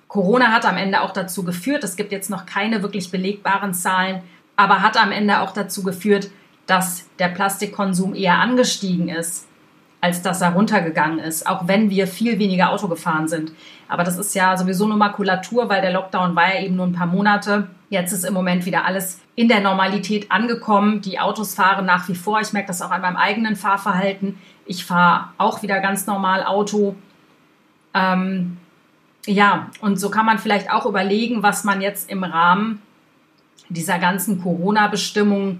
Corona 0.07 0.51
hat 0.51 0.65
am 0.65 0.77
Ende 0.77 1.01
auch 1.01 1.11
dazu 1.11 1.43
geführt, 1.43 1.83
es 1.83 1.95
gibt 1.95 2.11
jetzt 2.11 2.29
noch 2.29 2.45
keine 2.45 2.81
wirklich 2.81 3.11
belegbaren 3.11 3.73
Zahlen, 3.73 4.21
aber 4.55 4.81
hat 4.81 5.01
am 5.01 5.11
Ende 5.11 5.41
auch 5.41 5.51
dazu 5.51 5.83
geführt, 5.83 6.29
dass 6.65 7.05
der 7.19 7.29
Plastikkonsum 7.29 8.15
eher 8.15 8.39
angestiegen 8.39 9.09
ist, 9.09 9.47
als 10.01 10.21
dass 10.21 10.41
er 10.41 10.51
runtergegangen 10.51 11.19
ist, 11.19 11.47
auch 11.47 11.67
wenn 11.67 11.89
wir 11.89 12.07
viel 12.07 12.39
weniger 12.39 12.69
Auto 12.71 12.87
gefahren 12.87 13.27
sind. 13.27 13.51
Aber 13.87 14.03
das 14.03 14.17
ist 14.17 14.35
ja 14.35 14.55
sowieso 14.55 14.87
nur 14.87 14.97
Makulatur, 14.97 15.69
weil 15.69 15.81
der 15.81 15.91
Lockdown 15.91 16.35
war 16.35 16.53
ja 16.53 16.61
eben 16.61 16.75
nur 16.75 16.85
ein 16.85 16.93
paar 16.93 17.07
Monate. 17.07 17.67
Jetzt 17.89 18.11
ist 18.11 18.25
im 18.25 18.33
Moment 18.33 18.65
wieder 18.65 18.85
alles 18.85 19.21
in 19.35 19.47
der 19.47 19.61
Normalität 19.61 20.31
angekommen. 20.31 21.01
Die 21.01 21.19
Autos 21.19 21.55
fahren 21.55 21.85
nach 21.85 22.07
wie 22.09 22.15
vor. 22.15 22.41
Ich 22.41 22.53
merke 22.53 22.67
das 22.67 22.81
auch 22.81 22.91
an 22.91 23.01
meinem 23.01 23.15
eigenen 23.15 23.55
Fahrverhalten. 23.55 24.37
Ich 24.65 24.85
fahre 24.85 25.29
auch 25.37 25.61
wieder 25.61 25.79
ganz 25.79 26.05
normal 26.05 26.43
Auto. 26.43 26.95
Ähm, 27.93 28.57
ja, 29.27 29.69
und 29.81 29.99
so 29.99 30.09
kann 30.09 30.25
man 30.25 30.39
vielleicht 30.39 30.71
auch 30.71 30.85
überlegen, 30.85 31.43
was 31.43 31.63
man 31.63 31.81
jetzt 31.81 32.09
im 32.09 32.23
Rahmen 32.23 32.81
dieser 33.69 33.99
ganzen 33.99 34.41
Corona-Bestimmungen 34.41 35.59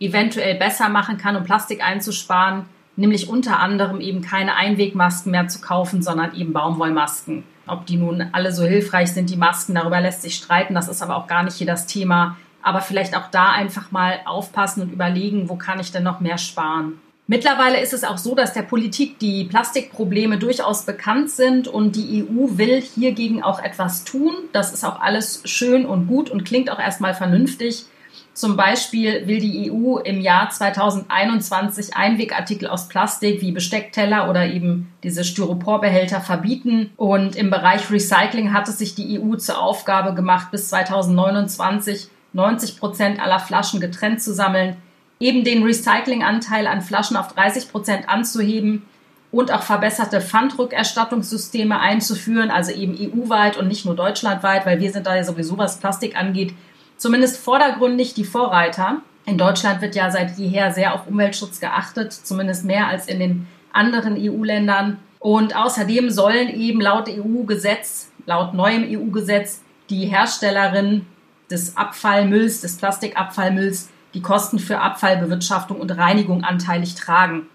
eventuell 0.00 0.56
besser 0.56 0.88
machen 0.88 1.16
kann, 1.16 1.36
um 1.36 1.44
Plastik 1.44 1.84
einzusparen, 1.84 2.64
nämlich 2.96 3.28
unter 3.28 3.60
anderem 3.60 4.00
eben 4.00 4.22
keine 4.22 4.56
Einwegmasken 4.56 5.30
mehr 5.30 5.48
zu 5.48 5.60
kaufen, 5.60 6.02
sondern 6.02 6.34
eben 6.34 6.52
Baumwollmasken. 6.52 7.44
Ob 7.66 7.86
die 7.86 7.96
nun 7.96 8.28
alle 8.32 8.52
so 8.52 8.64
hilfreich 8.64 9.12
sind, 9.12 9.30
die 9.30 9.36
Masken, 9.36 9.74
darüber 9.74 10.00
lässt 10.00 10.22
sich 10.22 10.36
streiten, 10.36 10.74
das 10.74 10.88
ist 10.88 11.02
aber 11.02 11.16
auch 11.16 11.26
gar 11.26 11.42
nicht 11.42 11.56
hier 11.56 11.66
das 11.66 11.86
Thema. 11.86 12.36
Aber 12.62 12.80
vielleicht 12.80 13.16
auch 13.16 13.30
da 13.30 13.52
einfach 13.52 13.92
mal 13.92 14.20
aufpassen 14.24 14.82
und 14.82 14.92
überlegen, 14.92 15.48
wo 15.48 15.56
kann 15.56 15.78
ich 15.78 15.92
denn 15.92 16.02
noch 16.02 16.20
mehr 16.20 16.38
sparen. 16.38 17.00
Mittlerweile 17.28 17.80
ist 17.80 17.92
es 17.92 18.04
auch 18.04 18.18
so, 18.18 18.36
dass 18.36 18.52
der 18.52 18.62
Politik 18.62 19.18
die 19.18 19.44
Plastikprobleme 19.44 20.38
durchaus 20.38 20.86
bekannt 20.86 21.30
sind 21.30 21.66
und 21.66 21.96
die 21.96 22.22
EU 22.22 22.56
will 22.56 22.80
hiergegen 22.80 23.42
auch 23.42 23.60
etwas 23.60 24.04
tun. 24.04 24.32
Das 24.52 24.72
ist 24.72 24.84
auch 24.84 25.00
alles 25.00 25.42
schön 25.44 25.86
und 25.86 26.06
gut 26.06 26.30
und 26.30 26.44
klingt 26.44 26.70
auch 26.70 26.78
erstmal 26.78 27.14
vernünftig. 27.14 27.86
Zum 28.32 28.56
Beispiel 28.56 29.26
will 29.26 29.40
die 29.40 29.72
EU 29.72 29.96
im 29.96 30.20
Jahr 30.20 30.50
2021 30.50 31.96
Einwegartikel 31.96 32.68
aus 32.68 32.86
Plastik 32.86 33.40
wie 33.40 33.50
Besteckteller 33.50 34.30
oder 34.30 34.46
eben 34.46 34.92
diese 35.02 35.24
Styroporbehälter 35.24 36.20
verbieten. 36.20 36.90
Und 36.96 37.34
im 37.34 37.50
Bereich 37.50 37.90
Recycling 37.90 38.52
hat 38.52 38.68
es 38.68 38.78
sich 38.78 38.94
die 38.94 39.18
EU 39.18 39.34
zur 39.34 39.60
Aufgabe 39.60 40.14
gemacht, 40.14 40.52
bis 40.52 40.68
2029 40.68 42.08
90 42.34 42.78
Prozent 42.78 43.20
aller 43.20 43.40
Flaschen 43.40 43.80
getrennt 43.80 44.20
zu 44.20 44.34
sammeln 44.34 44.76
eben 45.20 45.44
den 45.44 45.62
Recyclinganteil 45.62 46.66
an 46.66 46.82
Flaschen 46.82 47.16
auf 47.16 47.28
30 47.28 47.70
Prozent 47.70 48.08
anzuheben 48.08 48.82
und 49.32 49.52
auch 49.52 49.62
verbesserte 49.62 50.20
Pfandrückerstattungssysteme 50.20 51.78
einzuführen, 51.78 52.50
also 52.50 52.72
eben 52.72 52.94
EU-weit 52.94 53.56
und 53.56 53.68
nicht 53.68 53.84
nur 53.84 53.96
deutschlandweit, 53.96 54.66
weil 54.66 54.80
wir 54.80 54.92
sind 54.92 55.06
da 55.06 55.16
ja 55.16 55.24
sowieso, 55.24 55.58
was 55.58 55.78
Plastik 55.78 56.16
angeht, 56.16 56.54
zumindest 56.96 57.38
vordergründig 57.38 58.14
die 58.14 58.24
Vorreiter. 58.24 58.98
In 59.24 59.38
Deutschland 59.38 59.80
wird 59.80 59.94
ja 59.96 60.10
seit 60.10 60.38
jeher 60.38 60.72
sehr 60.72 60.94
auf 60.94 61.06
Umweltschutz 61.06 61.60
geachtet, 61.60 62.12
zumindest 62.12 62.64
mehr 62.64 62.86
als 62.86 63.08
in 63.08 63.18
den 63.18 63.46
anderen 63.72 64.16
EU-Ländern. 64.16 64.98
Und 65.18 65.56
außerdem 65.56 66.10
sollen 66.10 66.48
eben 66.48 66.80
laut 66.80 67.08
EU-Gesetz, 67.08 68.12
laut 68.26 68.54
neuem 68.54 68.84
EU-Gesetz, 68.88 69.62
die 69.90 70.06
Herstellerinnen 70.06 71.06
des 71.50 71.76
Abfallmülls, 71.76 72.60
des 72.60 72.76
Plastikabfallmülls 72.76 73.88
die 74.16 74.22
Kosten 74.22 74.58
für 74.58 74.80
Abfallbewirtschaftung 74.80 75.78
und 75.78 75.90
Reinigung 75.90 76.42
anteilig 76.42 76.94
tragen. 76.94 77.46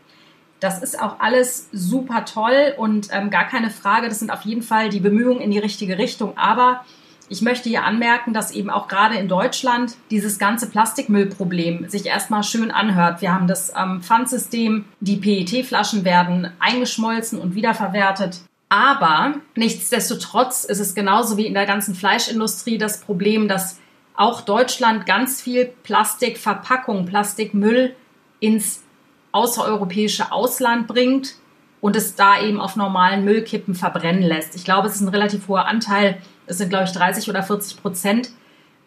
Das 0.59 0.83
ist 0.83 1.01
auch 1.01 1.19
alles 1.19 1.69
super 1.71 2.23
toll 2.23 2.75
und 2.77 3.07
ähm, 3.11 3.31
gar 3.31 3.47
keine 3.47 3.71
Frage. 3.71 4.07
Das 4.07 4.19
sind 4.19 4.29
auf 4.29 4.43
jeden 4.43 4.61
Fall 4.61 4.89
die 4.89 4.99
Bemühungen 4.99 5.41
in 5.41 5.49
die 5.49 5.57
richtige 5.57 5.97
Richtung. 5.97 6.37
Aber 6.37 6.85
ich 7.29 7.41
möchte 7.41 7.67
hier 7.67 7.83
anmerken, 7.83 8.31
dass 8.31 8.51
eben 8.51 8.69
auch 8.69 8.87
gerade 8.87 9.15
in 9.15 9.27
Deutschland 9.27 9.95
dieses 10.11 10.37
ganze 10.37 10.69
Plastikmüllproblem 10.69 11.89
sich 11.89 12.05
erstmal 12.05 12.43
schön 12.43 12.69
anhört. 12.69 13.21
Wir 13.21 13.33
haben 13.33 13.47
das 13.47 13.73
ähm, 13.75 14.03
Pfandsystem, 14.03 14.85
die 14.99 15.17
PET-Flaschen 15.17 16.05
werden 16.05 16.51
eingeschmolzen 16.59 17.39
und 17.39 17.55
wiederverwertet. 17.55 18.41
Aber 18.69 19.33
nichtsdestotrotz 19.55 20.63
ist 20.63 20.79
es 20.79 20.93
genauso 20.93 21.37
wie 21.37 21.47
in 21.47 21.55
der 21.55 21.65
ganzen 21.65 21.95
Fleischindustrie 21.95 22.77
das 22.77 23.01
Problem, 23.01 23.47
dass 23.47 23.79
auch 24.15 24.41
Deutschland 24.41 25.05
ganz 25.05 25.41
viel 25.41 25.65
Plastikverpackung, 25.83 27.05
Plastikmüll 27.05 27.95
ins 28.39 28.83
außereuropäische 29.31 30.31
Ausland 30.31 30.87
bringt 30.87 31.35
und 31.79 31.95
es 31.95 32.15
da 32.15 32.41
eben 32.41 32.59
auf 32.59 32.75
normalen 32.75 33.25
Müllkippen 33.25 33.75
verbrennen 33.75 34.23
lässt. 34.23 34.55
Ich 34.55 34.63
glaube, 34.63 34.87
es 34.87 34.95
ist 34.95 35.01
ein 35.01 35.07
relativ 35.07 35.47
hoher 35.47 35.67
Anteil. 35.67 36.17
Es 36.45 36.57
sind, 36.57 36.69
glaube 36.69 36.85
ich, 36.85 36.91
30 36.91 37.29
oder 37.29 37.43
40 37.43 37.81
Prozent 37.81 38.29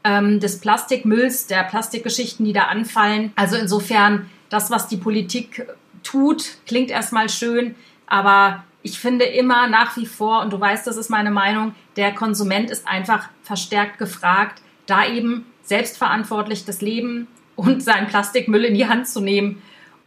ähm, 0.04 0.38
des 0.38 0.60
Plastikmülls, 0.60 1.46
der 1.46 1.64
Plastikgeschichten, 1.64 2.44
die 2.44 2.52
da 2.52 2.64
anfallen. 2.64 3.32
Also 3.36 3.56
insofern, 3.56 4.30
das, 4.50 4.70
was 4.70 4.86
die 4.86 4.98
Politik 4.98 5.66
tut, 6.02 6.58
klingt 6.66 6.90
erstmal 6.90 7.28
schön, 7.28 7.74
aber 8.06 8.62
ich 8.82 9.00
finde 9.00 9.24
immer 9.24 9.66
nach 9.66 9.96
wie 9.96 10.06
vor, 10.06 10.42
und 10.42 10.52
du 10.52 10.60
weißt, 10.60 10.86
das 10.86 10.98
ist 10.98 11.08
meine 11.08 11.30
Meinung, 11.30 11.74
der 11.96 12.12
Konsument 12.12 12.70
ist 12.70 12.86
einfach 12.86 13.30
verstärkt 13.42 13.98
gefragt, 13.98 14.60
da 14.86 15.06
eben 15.06 15.46
selbstverantwortlich 15.62 16.64
das 16.64 16.80
Leben 16.80 17.26
und 17.56 17.82
seinen 17.82 18.06
Plastikmüll 18.06 18.64
in 18.64 18.74
die 18.74 18.88
Hand 18.88 19.08
zu 19.08 19.20
nehmen 19.20 19.62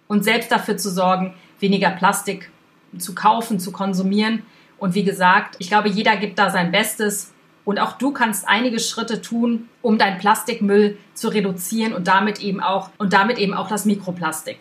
und 0.08 0.24
selbst 0.24 0.52
dafür 0.52 0.78
zu 0.78 0.90
sorgen, 0.90 1.34
weniger 1.60 1.90
Plastik 1.92 2.52
zu 2.98 3.16
kaufen, 3.16 3.60
zu 3.60 3.72
konsumieren. 3.72 4.44
Und 4.78 4.96
wie 4.96 5.04
gesagt, 5.04 5.56
ich 5.60 5.68
glaube, 5.68 5.90
jeder 5.90 6.16
gibt 6.18 6.40
da 6.40 6.50
sein 6.50 6.72
Bestes. 6.72 7.34
Und 7.66 7.80
auch 7.80 7.94
du 7.94 8.12
kannst 8.12 8.48
einige 8.48 8.80
Schritte 8.80 9.22
tun, 9.22 9.68
um 9.82 9.98
deinen 9.98 10.20
Plastikmüll 10.20 10.98
zu 11.14 11.28
reduzieren 11.28 11.94
und 11.94 12.08
damit 12.08 12.40
eben 12.40 12.62
auch, 12.62 12.92
und 12.98 13.12
damit 13.12 13.40
eben 13.40 13.54
auch 13.54 13.68
das 13.68 13.86
Mikroplastik. 13.86 14.58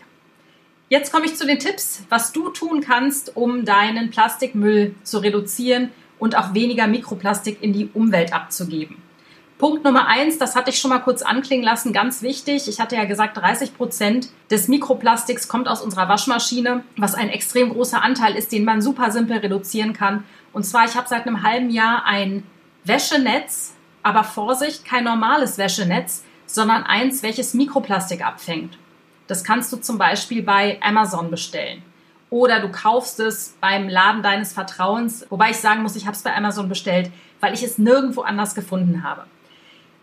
Jetzt 0.89 1.13
komme 1.13 1.27
ich 1.27 1.37
zu 1.37 1.47
den 1.47 1.59
Tipps, 1.59 2.05
was 2.09 2.33
du 2.33 2.49
tun 2.49 2.81
kannst, 2.81 3.37
um 3.37 3.65
deinen 3.65 4.11
Plastikmüll 4.11 4.95
zu 5.03 5.19
reduzieren 5.19 5.91
und 6.19 6.37
auch 6.37 6.55
weniger 6.55 6.87
Mikroplastik 6.87 7.59
in 7.61 7.73
die 7.73 7.91
Umwelt 7.93 8.33
abzugeben. 8.33 8.97
Punkt 9.59 9.85
Nummer 9.85 10.07
eins, 10.07 10.37
das 10.37 10.55
hatte 10.55 10.69
ich 10.69 10.79
schon 10.79 10.91
mal 10.91 10.99
kurz 10.99 11.23
anklingen 11.23 11.65
lassen, 11.65 11.95
ganz 11.95 12.21
wichtig. 12.21 12.69
Ich 12.69 12.79
hatte 12.79 12.95
ja 12.95 13.07
gesagt, 13.07 13.39
30 13.39 13.75
Prozent 13.75 14.29
des 14.51 14.69
Mikroplastiks 14.69 15.49
kommt 15.49 15.67
aus 15.67 15.81
unserer 15.81 16.11
Waschmaschine, 16.11 16.85
was 16.99 17.15
ein 17.15 17.31
extrem 17.31 17.71
großer 17.71 18.03
Anteil 18.03 18.37
ist, 18.37 18.53
den 18.53 18.65
man 18.65 18.83
super 18.83 19.11
simpel 19.11 19.39
reduzieren 19.39 19.95
kann. 19.95 20.25
Und 20.53 20.65
zwar, 20.65 20.85
ich 20.85 20.95
habe 20.95 21.09
seit 21.09 21.27
einem 21.27 21.43
halben 21.43 21.71
Jahr 21.71 22.05
ein 22.05 22.43
Wäschenetz 22.85 23.73
Aber 24.03 24.25
Vorsicht, 24.25 24.85
kein 24.85 25.05
normales 25.05 25.59
Wäschenetz, 25.59 26.23
sondern 26.47 26.85
eins, 26.85 27.23
welches 27.23 27.55
Mikroplastik 27.55 28.25
abfängt. 28.25 28.79
Das 29.27 29.43
kannst 29.43 29.73
du 29.73 29.79
zum 29.79 29.99
Beispiel 29.99 30.43
bei 30.43 30.79
Amazon 30.83 31.31
bestellen. 31.31 31.83
Oder 32.31 32.61
du 32.61 32.71
kaufst 32.71 33.21
es 33.21 33.57
beim 33.61 33.89
Laden 33.89 34.23
deines 34.23 34.53
Vertrauens, 34.53 35.27
wobei 35.31 35.51
ich 35.51 35.57
sagen 35.57 35.83
muss, 35.83 35.97
ich 35.97 36.07
habe 36.07 36.17
es 36.17 36.23
bei 36.23 36.37
Amazon 36.37 36.69
bestellt, 36.69 37.11
weil 37.41 37.55
ich 37.55 37.63
es 37.63 37.79
nirgendwo 37.79 38.21
anders 38.21 38.55
gefunden 38.55 39.03
habe. 39.03 39.25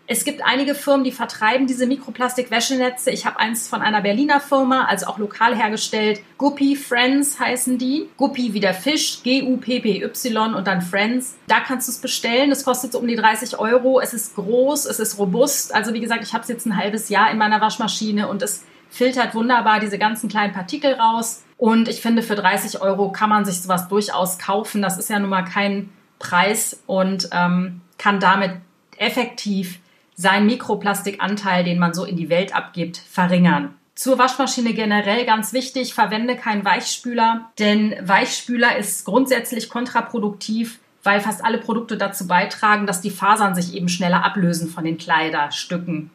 Es 0.06 0.24
gibt 0.24 0.44
einige 0.44 0.74
Firmen, 0.74 1.02
die 1.02 1.12
vertreiben 1.12 1.66
diese 1.66 1.86
Mikroplastik-Wäschenetze. 1.86 3.10
Ich 3.10 3.24
habe 3.24 3.40
eins 3.40 3.68
von 3.68 3.80
einer 3.80 4.02
Berliner 4.02 4.38
Firma, 4.38 4.84
also 4.84 5.06
auch 5.06 5.16
lokal 5.16 5.56
hergestellt. 5.56 6.20
Guppy 6.36 6.76
Friends 6.76 7.40
heißen 7.40 7.78
die. 7.78 8.10
Guppy 8.18 8.52
wie 8.52 8.60
der 8.60 8.74
Fisch, 8.74 9.22
G-U-P-P-Y 9.22 10.54
und 10.54 10.66
dann 10.66 10.82
Friends. 10.82 11.38
Da 11.46 11.60
kannst 11.60 11.88
du 11.88 11.92
es 11.92 11.98
bestellen. 11.98 12.50
Das 12.50 12.64
kostet 12.64 12.92
so 12.92 12.98
um 12.98 13.06
die 13.06 13.16
30 13.16 13.58
Euro. 13.58 13.98
Es 13.98 14.12
ist 14.12 14.34
groß, 14.34 14.84
es 14.84 15.00
ist 15.00 15.18
robust. 15.18 15.74
Also 15.74 15.94
wie 15.94 16.00
gesagt, 16.00 16.22
ich 16.22 16.34
habe 16.34 16.42
es 16.42 16.48
jetzt 16.48 16.66
ein 16.66 16.76
halbes 16.76 17.08
Jahr 17.08 17.30
in 17.30 17.38
meiner 17.38 17.62
Waschmaschine 17.62 18.28
und 18.28 18.42
es 18.42 18.64
filtert 18.90 19.34
wunderbar 19.34 19.80
diese 19.80 19.98
ganzen 19.98 20.28
kleinen 20.28 20.52
Partikel 20.52 20.92
raus. 20.92 21.44
Und 21.56 21.88
ich 21.88 22.02
finde, 22.02 22.22
für 22.22 22.34
30 22.34 22.82
Euro 22.82 23.10
kann 23.10 23.30
man 23.30 23.46
sich 23.46 23.62
sowas 23.62 23.88
durchaus 23.88 24.38
kaufen. 24.38 24.82
Das 24.82 24.98
ist 24.98 25.08
ja 25.08 25.18
nun 25.18 25.30
mal 25.30 25.44
kein 25.44 25.88
Preis 26.18 26.82
und 26.86 27.30
ähm, 27.32 27.80
kann 27.96 28.20
damit 28.20 28.52
effektiv 28.98 29.80
seinen 30.14 30.46
Mikroplastikanteil, 30.46 31.64
den 31.64 31.78
man 31.78 31.94
so 31.94 32.04
in 32.04 32.16
die 32.16 32.28
Welt 32.28 32.54
abgibt, 32.54 32.96
verringern. 32.98 33.74
Zur 33.94 34.18
Waschmaschine 34.18 34.74
generell 34.74 35.24
ganz 35.24 35.52
wichtig, 35.52 35.94
verwende 35.94 36.36
keinen 36.36 36.64
Weichspüler, 36.64 37.50
denn 37.58 37.94
Weichspüler 38.02 38.76
ist 38.76 39.04
grundsätzlich 39.04 39.68
kontraproduktiv, 39.68 40.80
weil 41.04 41.20
fast 41.20 41.44
alle 41.44 41.58
Produkte 41.58 41.96
dazu 41.96 42.26
beitragen, 42.26 42.86
dass 42.86 43.00
die 43.00 43.10
Fasern 43.10 43.54
sich 43.54 43.74
eben 43.74 43.88
schneller 43.88 44.24
ablösen 44.24 44.68
von 44.68 44.84
den 44.84 44.98
Kleiderstücken. 44.98 46.10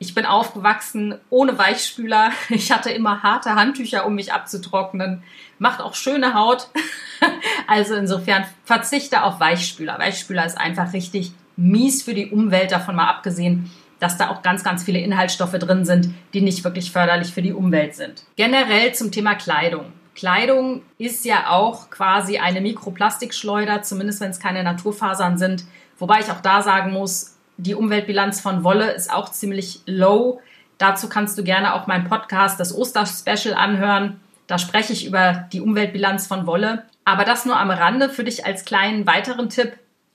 Ich 0.00 0.14
bin 0.14 0.26
aufgewachsen 0.26 1.14
ohne 1.30 1.56
Weichspüler. 1.56 2.32
Ich 2.48 2.72
hatte 2.72 2.90
immer 2.90 3.22
harte 3.22 3.54
Handtücher, 3.54 4.06
um 4.06 4.16
mich 4.16 4.32
abzutrocknen. 4.32 5.22
Macht 5.58 5.80
auch 5.80 5.94
schöne 5.94 6.34
Haut. 6.34 6.68
Also 7.66 7.94
insofern 7.94 8.44
verzichte 8.64 9.22
auf 9.22 9.40
Weichspüler. 9.40 9.98
Weichspüler 9.98 10.44
ist 10.44 10.58
einfach 10.58 10.92
richtig 10.92 11.32
mies 11.56 12.02
für 12.02 12.14
die 12.14 12.30
Umwelt, 12.30 12.72
davon 12.72 12.96
mal 12.96 13.08
abgesehen, 13.08 13.70
dass 14.00 14.18
da 14.18 14.30
auch 14.30 14.42
ganz, 14.42 14.64
ganz 14.64 14.82
viele 14.82 14.98
Inhaltsstoffe 14.98 15.52
drin 15.52 15.84
sind, 15.84 16.10
die 16.34 16.40
nicht 16.40 16.64
wirklich 16.64 16.90
förderlich 16.90 17.32
für 17.32 17.42
die 17.42 17.52
Umwelt 17.52 17.94
sind. 17.94 18.24
Generell 18.36 18.92
zum 18.94 19.12
Thema 19.12 19.34
Kleidung. 19.34 19.86
Kleidung 20.14 20.82
ist 20.98 21.24
ja 21.24 21.50
auch 21.50 21.90
quasi 21.90 22.38
eine 22.38 22.60
Mikroplastikschleuder, 22.60 23.82
zumindest 23.82 24.20
wenn 24.20 24.30
es 24.30 24.38
keine 24.38 24.62
Naturfasern 24.62 25.38
sind. 25.38 25.64
Wobei 25.98 26.20
ich 26.20 26.30
auch 26.30 26.40
da 26.40 26.62
sagen 26.62 26.92
muss, 26.92 27.36
die 27.56 27.74
Umweltbilanz 27.74 28.40
von 28.40 28.64
Wolle 28.64 28.92
ist 28.92 29.12
auch 29.12 29.30
ziemlich 29.30 29.80
low. 29.86 30.40
Dazu 30.78 31.08
kannst 31.08 31.38
du 31.38 31.44
gerne 31.44 31.74
auch 31.74 31.86
meinen 31.86 32.08
Podcast, 32.08 32.58
das 32.58 32.76
Osterspecial, 32.76 33.54
anhören. 33.54 34.20
Da 34.46 34.58
spreche 34.58 34.92
ich 34.92 35.06
über 35.06 35.48
die 35.52 35.60
Umweltbilanz 35.60 36.26
von 36.26 36.46
Wolle. 36.46 36.84
Aber 37.04 37.24
das 37.24 37.44
nur 37.44 37.58
am 37.58 37.70
Rande 37.70 38.08
für 38.08 38.24
dich 38.24 38.46
als 38.46 38.64
kleinen 38.64 39.06
weiteren 39.06 39.48
Tipp. 39.48 39.72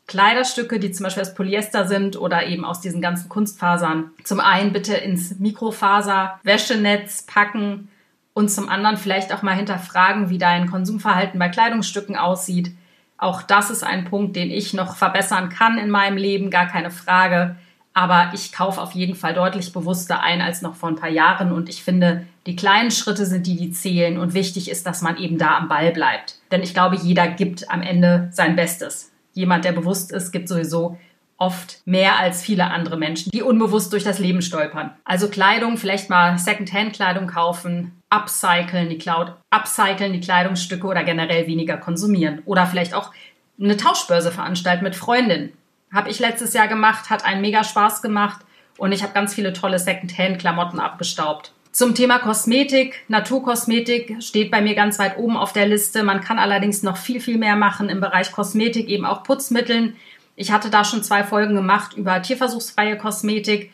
Kleiderstücke, 0.09 0.79
die 0.79 0.91
zum 0.91 1.03
Beispiel 1.05 1.21
aus 1.21 1.35
Polyester 1.35 1.87
sind 1.87 2.19
oder 2.19 2.47
eben 2.47 2.65
aus 2.65 2.81
diesen 2.81 2.99
ganzen 2.99 3.29
Kunstfasern, 3.29 4.09
zum 4.23 4.39
einen 4.39 4.73
bitte 4.73 4.95
ins 4.95 5.39
Mikrofaser-Wäschenetz 5.39 7.27
packen 7.27 7.89
und 8.33 8.49
zum 8.49 8.69
anderen 8.69 8.97
vielleicht 8.97 9.31
auch 9.31 9.43
mal 9.43 9.55
hinterfragen, 9.55 10.29
wie 10.29 10.39
dein 10.39 10.69
Konsumverhalten 10.69 11.39
bei 11.39 11.47
Kleidungsstücken 11.47 12.15
aussieht. 12.15 12.71
Auch 13.19 13.43
das 13.43 13.69
ist 13.69 13.83
ein 13.83 14.05
Punkt, 14.05 14.35
den 14.35 14.49
ich 14.49 14.73
noch 14.73 14.95
verbessern 14.95 15.49
kann 15.49 15.77
in 15.77 15.91
meinem 15.91 16.17
Leben, 16.17 16.49
gar 16.49 16.65
keine 16.65 16.89
Frage. 16.89 17.55
Aber 17.93 18.31
ich 18.33 18.51
kaufe 18.51 18.81
auf 18.81 18.93
jeden 18.93 19.15
Fall 19.15 19.33
deutlich 19.33 19.73
bewusster 19.73 20.21
ein 20.21 20.41
als 20.41 20.61
noch 20.61 20.75
vor 20.75 20.89
ein 20.89 20.95
paar 20.95 21.09
Jahren. 21.09 21.51
Und 21.51 21.69
ich 21.69 21.83
finde, 21.83 22.25
die 22.47 22.55
kleinen 22.55 22.91
Schritte 22.91 23.25
sind 23.25 23.45
die, 23.45 23.57
die 23.57 23.71
zählen. 23.71 24.17
Und 24.17 24.33
wichtig 24.33 24.71
ist, 24.71 24.87
dass 24.87 25.01
man 25.01 25.17
eben 25.17 25.37
da 25.37 25.57
am 25.57 25.67
Ball 25.67 25.91
bleibt. 25.91 26.35
Denn 26.51 26.63
ich 26.63 26.73
glaube, 26.73 26.95
jeder 26.95 27.27
gibt 27.27 27.69
am 27.69 27.81
Ende 27.81 28.29
sein 28.31 28.55
Bestes 28.55 29.08
jemand, 29.33 29.65
der 29.65 29.71
bewusst 29.71 30.11
ist, 30.11 30.31
gibt 30.31 30.49
sowieso 30.49 30.97
oft 31.37 31.81
mehr 31.85 32.19
als 32.19 32.41
viele 32.41 32.65
andere 32.65 32.97
Menschen, 32.97 33.31
die 33.31 33.41
unbewusst 33.41 33.93
durch 33.93 34.03
das 34.03 34.19
Leben 34.19 34.41
stolpern. 34.41 34.91
Also 35.05 35.29
Kleidung, 35.29 35.77
vielleicht 35.77 36.09
mal 36.09 36.37
Secondhand-Kleidung 36.37 37.27
kaufen, 37.27 37.93
upcyclen 38.09 38.89
die 38.89 38.97
Cloud, 38.97 39.33
upcyclen 39.49 40.11
die 40.11 40.19
Kleidungsstücke 40.19 40.85
oder 40.85 41.03
generell 41.03 41.47
weniger 41.47 41.77
konsumieren. 41.77 42.41
Oder 42.45 42.67
vielleicht 42.67 42.93
auch 42.93 43.11
eine 43.59 43.77
Tauschbörse 43.77 44.31
veranstalten 44.31 44.83
mit 44.83 44.95
Freundinnen. 44.95 45.53
Habe 45.93 46.09
ich 46.09 46.19
letztes 46.19 46.53
Jahr 46.53 46.67
gemacht, 46.67 47.09
hat 47.09 47.25
einen 47.25 47.41
mega 47.41 47.63
Spaß 47.63 48.01
gemacht 48.01 48.41
und 48.77 48.91
ich 48.91 49.01
habe 49.01 49.13
ganz 49.13 49.33
viele 49.33 49.53
tolle 49.53 49.79
Secondhand-Klamotten 49.79 50.79
abgestaubt. 50.79 51.53
Zum 51.71 51.93
Thema 51.93 52.17
Kosmetik, 52.17 53.03
Naturkosmetik 53.09 54.23
steht 54.23 54.49
bei 54.49 54.61
mir 54.61 54.73
ganz 54.73 54.97
weit 54.97 55.17
oben 55.17 55.37
auf 55.37 55.53
der 55.53 55.67
Liste. 55.67 56.03
Man 56.03 56.19
kann 56.19 56.39
allerdings 56.39 56.81
noch 56.81 56.97
viel, 56.97 57.21
viel 57.21 57.37
mehr 57.37 57.55
machen 57.55 57.89
im 57.89 58.01
Bereich 58.01 58.31
Kosmetik, 58.31 58.89
eben 58.89 59.05
auch 59.05 59.23
Putzmitteln. 59.23 59.95
Ich 60.35 60.51
hatte 60.51 60.71
da 60.71 60.83
schon 60.83 61.03
zwei 61.03 61.23
Folgen 61.23 61.53
gemacht 61.53 61.95
über 61.95 62.21
tierversuchsfreie 62.21 62.97
Kosmetik, 62.97 63.71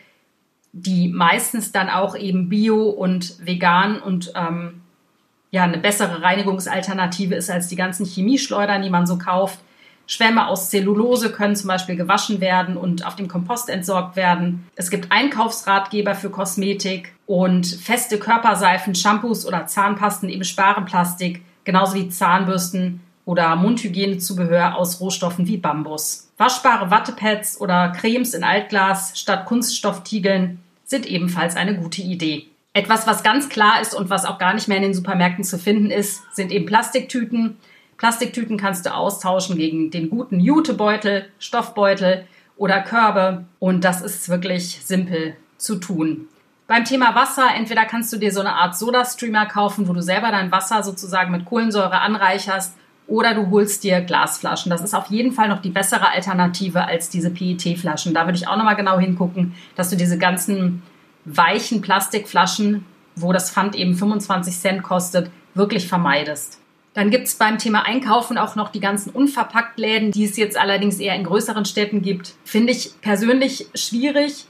die 0.74 1.08
meistens 1.08 1.72
dann 1.72 1.90
auch 1.90 2.18
eben 2.18 2.50
bio 2.50 2.90
und 2.90 3.46
vegan 3.46 4.02
und 4.02 4.34
ähm, 4.36 4.82
ja 5.52 5.64
eine 5.64 5.78
bessere 5.78 6.22
Reinigungsalternative 6.22 7.36
ist 7.36 7.50
als 7.50 7.70
die 7.70 7.78
ganzen 7.78 8.06
Chemieschleudern, 8.06 8.82
die 8.82 8.90
man 8.90 9.08
so 9.08 9.18
kauft. 9.18 9.60
Schwämme 10.06 10.48
aus 10.48 10.70
Zellulose 10.70 11.32
können 11.32 11.56
zum 11.56 11.70
Beispiel 11.70 11.96
gewaschen 11.96 12.42
werden 12.42 12.76
und 12.76 13.08
auf 13.08 13.16
dem 13.16 13.30
Kompost 13.30 13.70
entsorgt 13.70 14.18
werden. 14.18 14.68
Es 14.76 14.90
gibt 14.90 15.12
Einkaufsratgeber 15.12 16.14
für 16.14 16.30
Kosmetik 16.30 17.15
und 17.28 17.66
feste 17.66 18.20
Körperseifen, 18.20 18.96
Shampoos 18.96 19.46
oder 19.46 19.68
Zahnpasten 19.68 20.30
eben 20.30 20.44
sparen 20.44 20.86
Plastik, 20.86 21.42
genauso 21.64 21.96
wie 21.96 22.10
Zahnbürsten 22.10 23.02
oder 23.26 23.56
Mundhygienezubehör 23.56 24.76
aus 24.76 25.02
Rohstoffen 25.02 25.48
wie 25.48 25.58
Bambus. 25.58 26.30
Waschbare 26.38 26.92
Wattepads 26.92 27.60
oder 27.60 27.90
Cremes 27.90 28.34
in 28.34 28.44
Altglas 28.44 29.18
statt 29.20 29.46
Kunststofftiegeln 29.46 30.60
sind 30.84 31.08
ebenfalls 31.08 31.56
eine 31.56 31.76
gute 31.76 32.02
Idee. 32.02 32.48
Etwas, 32.74 33.08
was 33.08 33.24
ganz 33.24 33.50
klar 33.50 33.82
ist 33.82 33.96
und 33.96 34.10
was 34.10 34.26
auch 34.26 34.38
gar 34.38 34.54
nicht 34.54 34.68
mehr 34.68 34.78
in 34.78 34.84
den 34.84 34.94
Supermärkten 34.94 35.44
zu 35.44 35.58
finden 35.58 35.90
ist, 35.90 36.24
sind 36.36 36.52
eben 36.52 36.66
Plastiktüten. 36.66 37.58
Plastiktüten 37.98 38.58
kannst 38.58 38.86
du 38.86 38.94
austauschen 38.94 39.58
gegen 39.58 39.90
den 39.90 40.10
guten 40.10 40.40
Jutebeutel, 40.40 41.30
Stoffbeutel 41.40 42.26
oder 42.58 42.82
Körbe 42.82 43.46
und 43.60 43.84
das 43.84 44.02
ist 44.02 44.30
wirklich 44.30 44.82
simpel 44.84 45.36
zu 45.58 45.78
tun. 45.78 46.28
Beim 46.68 46.84
Thema 46.84 47.14
Wasser, 47.14 47.48
entweder 47.56 47.86
kannst 47.86 48.12
du 48.12 48.18
dir 48.18 48.32
so 48.32 48.40
eine 48.40 48.54
Art 48.54 48.76
Soda-Streamer 48.76 49.46
kaufen, 49.46 49.88
wo 49.88 49.94
du 49.94 50.02
selber 50.02 50.32
dein 50.32 50.52
Wasser 50.52 50.82
sozusagen 50.82 51.32
mit 51.32 51.46
Kohlensäure 51.46 52.00
anreicherst 52.00 52.76
oder 53.06 53.36
du 53.36 53.52
holst 53.52 53.84
dir 53.84 54.02
Glasflaschen. 54.02 54.72
Das 54.72 54.82
ist 54.82 54.96
auf 54.96 55.12
jeden 55.12 55.32
Fall 55.32 55.48
noch 55.48 55.62
die 55.62 55.70
bessere 55.70 56.10
Alternative 56.10 56.86
als 56.86 57.10
diese 57.10 57.30
PET-Flaschen. 57.30 58.16
Da 58.16 58.26
würde 58.26 58.40
ich 58.40 58.48
auch 58.48 58.58
nochmal 58.58 58.76
genau 58.76 58.98
hingucken, 58.98 59.54
dass 59.76 59.92
du 59.92 59.96
diese 59.96 60.18
ganzen 60.18 60.82
weichen 61.26 61.82
Plastikflaschen, 61.82 62.84
wo 63.16 63.32
das 63.32 63.52
Pfand 63.52 63.76
eben 63.76 63.94
25 63.94 64.58
Cent 64.58 64.82
kostet, 64.82 65.30
wirklich 65.54 65.88
vermeidest. 65.88 66.60
Dann 66.96 67.12
gibt 67.12 67.28
es 67.28 67.36
beim 67.36 67.60
Thema 67.60 67.86
Einkaufen 67.86 68.40
auch 68.40 68.56
noch 68.56 68.70
die 68.70 68.80
ganzen 68.80 69.12
Unverpacktläden, 69.12 70.12
die 70.12 70.24
es 70.24 70.36
jetzt 70.36 70.58
allerdings 70.58 70.98
eher 70.98 71.14
in 71.14 71.26
größeren 71.26 71.66
Städten 71.66 72.02
gibt. 72.02 72.34
Finde 72.44 72.72
ich 72.72 73.00
persönlich 73.02 73.68
schwierig, 73.76 74.46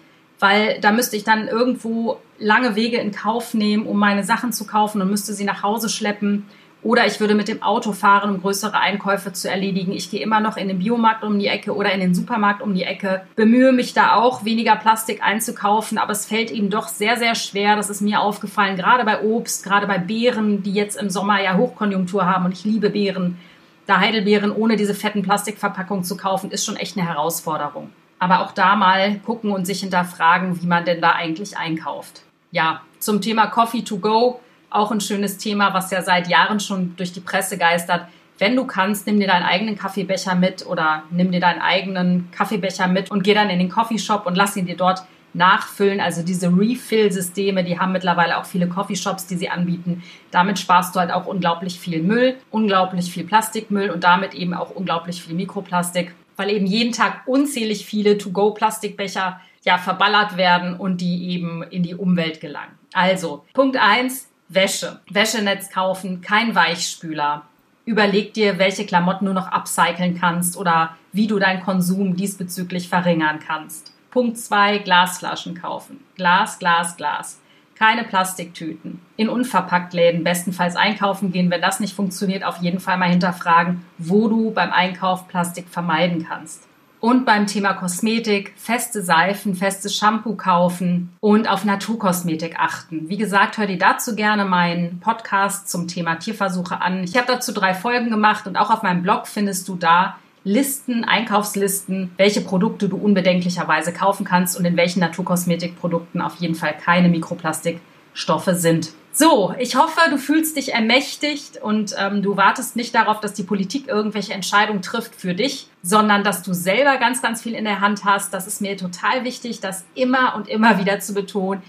weil 0.45 0.79
da 0.79 0.91
müsste 0.91 1.15
ich 1.15 1.23
dann 1.23 1.47
irgendwo 1.47 2.19
lange 2.38 2.75
Wege 2.75 2.97
in 2.97 3.12
Kauf 3.12 3.55
nehmen, 3.55 3.88
um 3.88 3.97
meine 3.97 4.23
Sachen 4.23 4.53
zu 4.53 4.67
kaufen 4.67 5.01
und 5.01 5.10
müsste 5.10 5.34
sie 5.34 5.43
nach 5.43 5.63
Hause 5.63 5.89
schleppen. 5.89 6.45
Oder 6.84 7.08
ich 7.08 7.19
würde 7.19 7.34
mit 7.34 7.47
dem 7.47 7.63
Auto 7.63 7.93
fahren, 7.93 8.29
um 8.29 8.41
größere 8.41 8.77
Einkäufe 8.77 9.34
zu 9.34 9.49
erledigen. 9.49 9.91
Ich 9.91 10.12
gehe 10.12 10.21
immer 10.21 10.39
noch 10.39 10.55
in 10.55 10.67
den 10.67 10.77
Biomarkt 10.77 11.23
um 11.23 11.39
die 11.39 11.47
Ecke 11.47 11.73
oder 11.73 11.91
in 11.93 11.99
den 11.99 12.13
Supermarkt 12.13 12.62
um 12.62 12.75
die 12.75 12.84
Ecke. 12.84 13.23
Bemühe 13.36 13.71
mich 13.71 13.95
da 13.95 14.13
auch, 14.13 14.45
weniger 14.45 14.75
Plastik 14.75 15.23
einzukaufen, 15.23 15.97
aber 15.97 16.12
es 16.12 16.27
fällt 16.27 16.51
eben 16.51 16.69
doch 16.69 16.89
sehr, 16.89 17.17
sehr 17.17 17.34
schwer. 17.34 17.75
Das 17.75 17.89
ist 17.89 18.01
mir 18.01 18.19
aufgefallen, 18.19 18.75
gerade 18.75 19.03
bei 19.03 19.23
Obst, 19.23 19.63
gerade 19.63 19.88
bei 19.88 19.97
Beeren, 19.97 20.62
die 20.62 20.73
jetzt 20.73 20.95
im 20.95 21.10
Sommer 21.10 21.41
ja 21.41 21.58
Hochkonjunktur 21.58 22.27
haben 22.27 22.45
und 22.45 22.51
ich 22.51 22.65
liebe 22.65 22.91
Beeren. 22.91 23.39
Da 23.88 23.99
Heidelbeeren 23.99 24.51
ohne 24.51 24.75
diese 24.75 24.93
fetten 24.93 25.23
Plastikverpackungen 25.23 26.03
zu 26.03 26.15
kaufen, 26.15 26.51
ist 26.51 26.65
schon 26.65 26.75
echt 26.75 26.95
eine 26.95 27.08
Herausforderung. 27.08 27.89
Aber 28.19 28.41
auch 28.41 28.51
da 28.51 28.75
mal 28.75 29.19
gucken 29.19 29.51
und 29.51 29.65
sich 29.65 29.82
hinterfragen, 29.82 30.62
wie 30.62 30.67
man 30.67 30.86
denn 30.86 31.01
da 31.01 31.12
eigentlich 31.12 31.58
einkauft. 31.58 32.23
Ja, 32.51 32.82
zum 32.99 33.21
Thema 33.21 33.47
Coffee 33.47 33.84
to 33.84 33.97
go 33.97 34.39
auch 34.69 34.91
ein 34.91 35.01
schönes 35.01 35.38
Thema, 35.38 35.73
was 35.73 35.91
ja 35.91 36.01
seit 36.01 36.28
Jahren 36.28 36.60
schon 36.60 36.95
durch 36.97 37.13
die 37.13 37.21
Presse 37.21 37.58
geistert. 37.58 38.08
Wenn 38.38 38.56
du 38.56 38.65
kannst, 38.65 39.08
nimm 39.08 39.19
dir 39.19 39.28
deinen 39.28 39.45
eigenen 39.45 39.78
Kaffeebecher 39.78 40.36
mit 40.36 40.65
oder 40.65 41.04
nimm 41.10 41.32
dir 41.32 41.39
deinen 41.39 41.62
eigenen 41.62 42.30
Kaffeebecher 42.32 42.88
mit 42.88 43.10
und 43.10 43.23
geh 43.23 43.34
dann 43.34 43.49
in 43.49 43.60
den 43.60 43.69
Coffeeshop 43.69 44.25
und 44.25 44.36
lass 44.36 44.58
ihn 44.58 44.65
dir 44.65 44.75
dort 44.75 45.04
nachfüllen. 45.34 46.01
Also 46.01 46.23
diese 46.23 46.47
Refill-Systeme, 46.47 47.63
die 47.63 47.80
haben 47.80 47.93
mittlerweile 47.93 48.38
auch 48.38 48.45
viele 48.45 48.67
Coffeeshops, 48.67 49.28
die 49.28 49.36
sie 49.36 49.49
anbieten. 49.49 50.04
Damit 50.32 50.60
sparst 50.60 50.95
du 50.95 50.99
halt 50.99 51.12
auch 51.12 51.25
unglaublich 51.25 51.80
viel 51.80 52.01
Müll, 52.01 52.36
unglaublich 52.51 53.12
viel 53.12 53.23
Plastikmüll 53.23 53.89
und 53.89 54.04
damit 54.04 54.34
eben 54.34 54.54
auch 54.54 54.71
unglaublich 54.71 55.23
viel 55.23 55.36
Mikroplastik. 55.36 56.13
Weil 56.35 56.49
eben 56.49 56.65
jeden 56.65 56.91
Tag 56.91 57.27
unzählig 57.27 57.85
viele 57.85 58.17
To-Go-Plastikbecher 58.17 59.39
ja 59.63 59.77
verballert 59.77 60.37
werden 60.37 60.75
und 60.75 61.01
die 61.01 61.29
eben 61.29 61.63
in 61.63 61.83
die 61.83 61.95
Umwelt 61.95 62.39
gelangen. 62.39 62.77
Also, 62.93 63.45
Punkt 63.53 63.77
eins: 63.77 64.29
Wäsche. 64.47 64.99
Wäschenetz 65.09 65.69
kaufen, 65.69 66.21
kein 66.21 66.55
Weichspüler. 66.55 67.43
Überleg 67.85 68.33
dir, 68.33 68.57
welche 68.57 68.85
Klamotten 68.85 69.25
du 69.25 69.33
noch 69.33 69.51
upcyclen 69.51 70.19
kannst 70.19 70.57
oder 70.57 70.95
wie 71.11 71.27
du 71.27 71.37
deinen 71.39 71.61
Konsum 71.61 72.15
diesbezüglich 72.15 72.89
verringern 72.89 73.39
kannst. 73.45 73.93
Punkt 74.11 74.37
zwei: 74.37 74.77
Glasflaschen 74.79 75.55
kaufen. 75.55 76.03
Glas, 76.15 76.59
Glas, 76.59 76.97
Glas. 76.97 77.41
Keine 77.77 78.05
Plastiktüten. 78.05 79.01
In 79.17 79.27
Unverpacktläden 79.27 80.23
bestenfalls 80.23 80.75
einkaufen 80.75 81.31
gehen. 81.31 81.51
Wenn 81.51 81.61
das 81.61 81.79
nicht 81.81 81.93
funktioniert, 81.93 82.45
auf 82.45 82.57
jeden 82.61 82.79
Fall 82.79 82.97
mal 82.97 83.09
hinterfragen, 83.09 83.83
wo 83.97 84.29
du 84.29 84.51
beim 84.51 84.71
Einkauf 84.71 85.27
Plastik 85.27 85.67
vermeiden 85.69 86.25
kannst. 86.27 86.67
Und 87.01 87.25
beim 87.25 87.45
Thema 87.45 87.73
Kosmetik 87.73 88.53
feste 88.55 89.03
Seifen, 89.03 89.53
festes 89.53 89.95
Shampoo 89.95 90.35
kaufen 90.35 91.15
und 91.19 91.47
auf 91.47 91.65
Naturkosmetik 91.65 92.57
achten. 92.57 93.09
Wie 93.09 93.17
gesagt, 93.17 93.57
hör 93.57 93.67
dir 93.67 93.77
dazu 93.77 94.15
gerne 94.15 94.45
meinen 94.45 95.01
Podcast 95.01 95.69
zum 95.69 95.88
Thema 95.88 96.15
Tierversuche 96.15 96.81
an. 96.81 97.03
Ich 97.03 97.15
habe 97.15 97.27
dazu 97.27 97.51
drei 97.51 97.75
Folgen 97.75 98.09
gemacht 98.09 98.47
und 98.47 98.57
auch 98.57 98.71
auf 98.71 98.81
meinem 98.81 99.03
Blog 99.03 99.27
findest 99.27 99.67
du 99.67 99.75
da 99.75 100.15
Listen, 100.47 101.03
Einkaufslisten, 101.03 102.12
welche 102.17 102.39
Produkte 102.39 102.88
du 102.88 102.97
unbedenklicherweise 102.97 103.91
kaufen 103.91 104.25
kannst 104.25 104.55
und 104.58 104.63
in 104.63 104.77
welchen 104.77 104.99
Naturkosmetikprodukten 104.99 106.21
auf 106.21 106.36
jeden 106.36 106.53
Fall 106.53 106.75
keine 106.77 107.10
Mikroplastikstoffe 107.10 108.51
sind. 108.51 108.91
So, 109.12 109.55
ich 109.58 109.75
hoffe, 109.75 110.01
du 110.12 110.19
fühlst 110.19 110.55
dich 110.55 110.73
ermächtigt 110.73 111.58
und 111.58 111.95
ähm, 111.97 112.21
du 112.21 112.38
wartest 112.38 112.75
nicht 112.75 112.93
darauf, 112.93 113.21
dass 113.21 113.34
die 113.34 113.43
Politik 113.43 113.88
irgendwelche 113.88 114.34
Entscheidungen 114.34 114.84
trifft 114.84 115.15
für 115.15 115.34
dich, 115.34 115.67
sondern 115.81 116.23
dass 116.23 116.43
du 116.43 116.53
selber 116.53 116.97
ganz, 116.97 117.23
ganz 117.23 117.41
viel 117.41 117.55
in 117.55 117.63
der 117.63 117.79
Hand 117.79 118.05
hast. 118.05 118.31
Das 118.31 118.45
ist 118.45 118.62
mir 118.62 118.77
total 118.77 119.23
wichtig, 119.23 119.62
das 119.62 119.84
immer 119.95 120.36
und 120.36 120.47
immer 120.47 120.77
wieder 120.77 120.99
zu 120.99 121.15
betonen. 121.15 121.63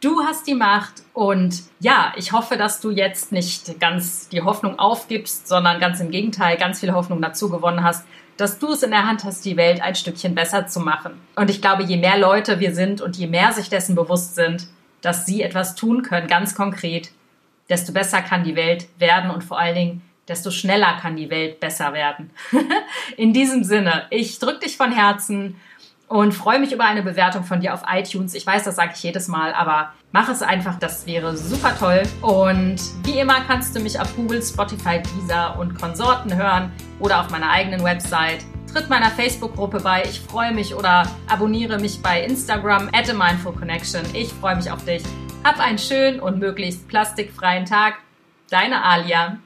Du 0.00 0.22
hast 0.22 0.46
die 0.46 0.54
Macht 0.54 1.02
und 1.12 1.64
ja, 1.80 2.12
ich 2.16 2.30
hoffe, 2.30 2.56
dass 2.56 2.80
du 2.80 2.90
jetzt 2.90 3.32
nicht 3.32 3.80
ganz 3.80 4.28
die 4.28 4.42
Hoffnung 4.42 4.78
aufgibst, 4.78 5.48
sondern 5.48 5.80
ganz 5.80 5.98
im 5.98 6.12
Gegenteil 6.12 6.56
ganz 6.56 6.78
viel 6.78 6.92
Hoffnung 6.92 7.20
dazu 7.20 7.50
gewonnen 7.50 7.82
hast, 7.82 8.06
dass 8.36 8.60
du 8.60 8.74
es 8.74 8.84
in 8.84 8.92
der 8.92 9.08
Hand 9.08 9.24
hast, 9.24 9.44
die 9.44 9.56
Welt 9.56 9.82
ein 9.82 9.96
Stückchen 9.96 10.36
besser 10.36 10.68
zu 10.68 10.78
machen. 10.78 11.20
Und 11.34 11.50
ich 11.50 11.60
glaube, 11.60 11.82
je 11.82 11.96
mehr 11.96 12.16
Leute 12.16 12.60
wir 12.60 12.72
sind 12.72 13.00
und 13.00 13.16
je 13.16 13.26
mehr 13.26 13.52
sich 13.52 13.70
dessen 13.70 13.96
bewusst 13.96 14.36
sind, 14.36 14.68
dass 15.00 15.26
sie 15.26 15.42
etwas 15.42 15.74
tun 15.74 16.02
können, 16.02 16.28
ganz 16.28 16.54
konkret, 16.54 17.10
desto 17.68 17.92
besser 17.92 18.22
kann 18.22 18.44
die 18.44 18.54
Welt 18.54 18.86
werden 19.00 19.32
und 19.32 19.42
vor 19.42 19.58
allen 19.58 19.74
Dingen, 19.74 20.02
desto 20.28 20.52
schneller 20.52 20.96
kann 21.00 21.16
die 21.16 21.30
Welt 21.30 21.58
besser 21.58 21.92
werden. 21.92 22.30
in 23.16 23.32
diesem 23.32 23.64
Sinne, 23.64 24.06
ich 24.10 24.38
drücke 24.38 24.60
dich 24.60 24.76
von 24.76 24.92
Herzen 24.92 25.56
und 26.08 26.32
freue 26.32 26.58
mich 26.58 26.72
über 26.72 26.84
eine 26.84 27.02
Bewertung 27.02 27.44
von 27.44 27.60
dir 27.60 27.74
auf 27.74 27.82
iTunes. 27.88 28.34
Ich 28.34 28.46
weiß, 28.46 28.64
das 28.64 28.76
sage 28.76 28.92
ich 28.94 29.02
jedes 29.02 29.28
Mal, 29.28 29.52
aber 29.52 29.92
mach 30.12 30.28
es 30.28 30.42
einfach, 30.42 30.78
das 30.78 31.06
wäre 31.06 31.36
super 31.36 31.76
toll. 31.78 32.02
Und 32.22 32.78
wie 33.04 33.18
immer 33.18 33.40
kannst 33.46 33.76
du 33.76 33.80
mich 33.80 34.00
auf 34.00 34.14
Google, 34.16 34.42
Spotify, 34.42 35.02
Deezer 35.02 35.58
und 35.58 35.78
Konsorten 35.78 36.34
hören 36.34 36.72
oder 36.98 37.20
auf 37.20 37.30
meiner 37.30 37.50
eigenen 37.50 37.82
Website. 37.84 38.44
Tritt 38.72 38.88
meiner 38.90 39.10
Facebook-Gruppe 39.10 39.80
bei, 39.80 40.02
ich 40.04 40.20
freue 40.20 40.52
mich 40.52 40.74
oder 40.74 41.06
abonniere 41.28 41.78
mich 41.78 42.02
bei 42.02 42.22
Instagram 42.22 42.88
at 42.92 43.12
Connection. 43.44 44.02
Ich 44.12 44.32
freue 44.32 44.56
mich 44.56 44.70
auf 44.70 44.84
dich. 44.84 45.02
Hab 45.44 45.58
einen 45.58 45.78
schönen 45.78 46.20
und 46.20 46.38
möglichst 46.38 46.88
plastikfreien 46.88 47.64
Tag. 47.64 47.94
Deine 48.50 48.82
Alia. 48.82 49.38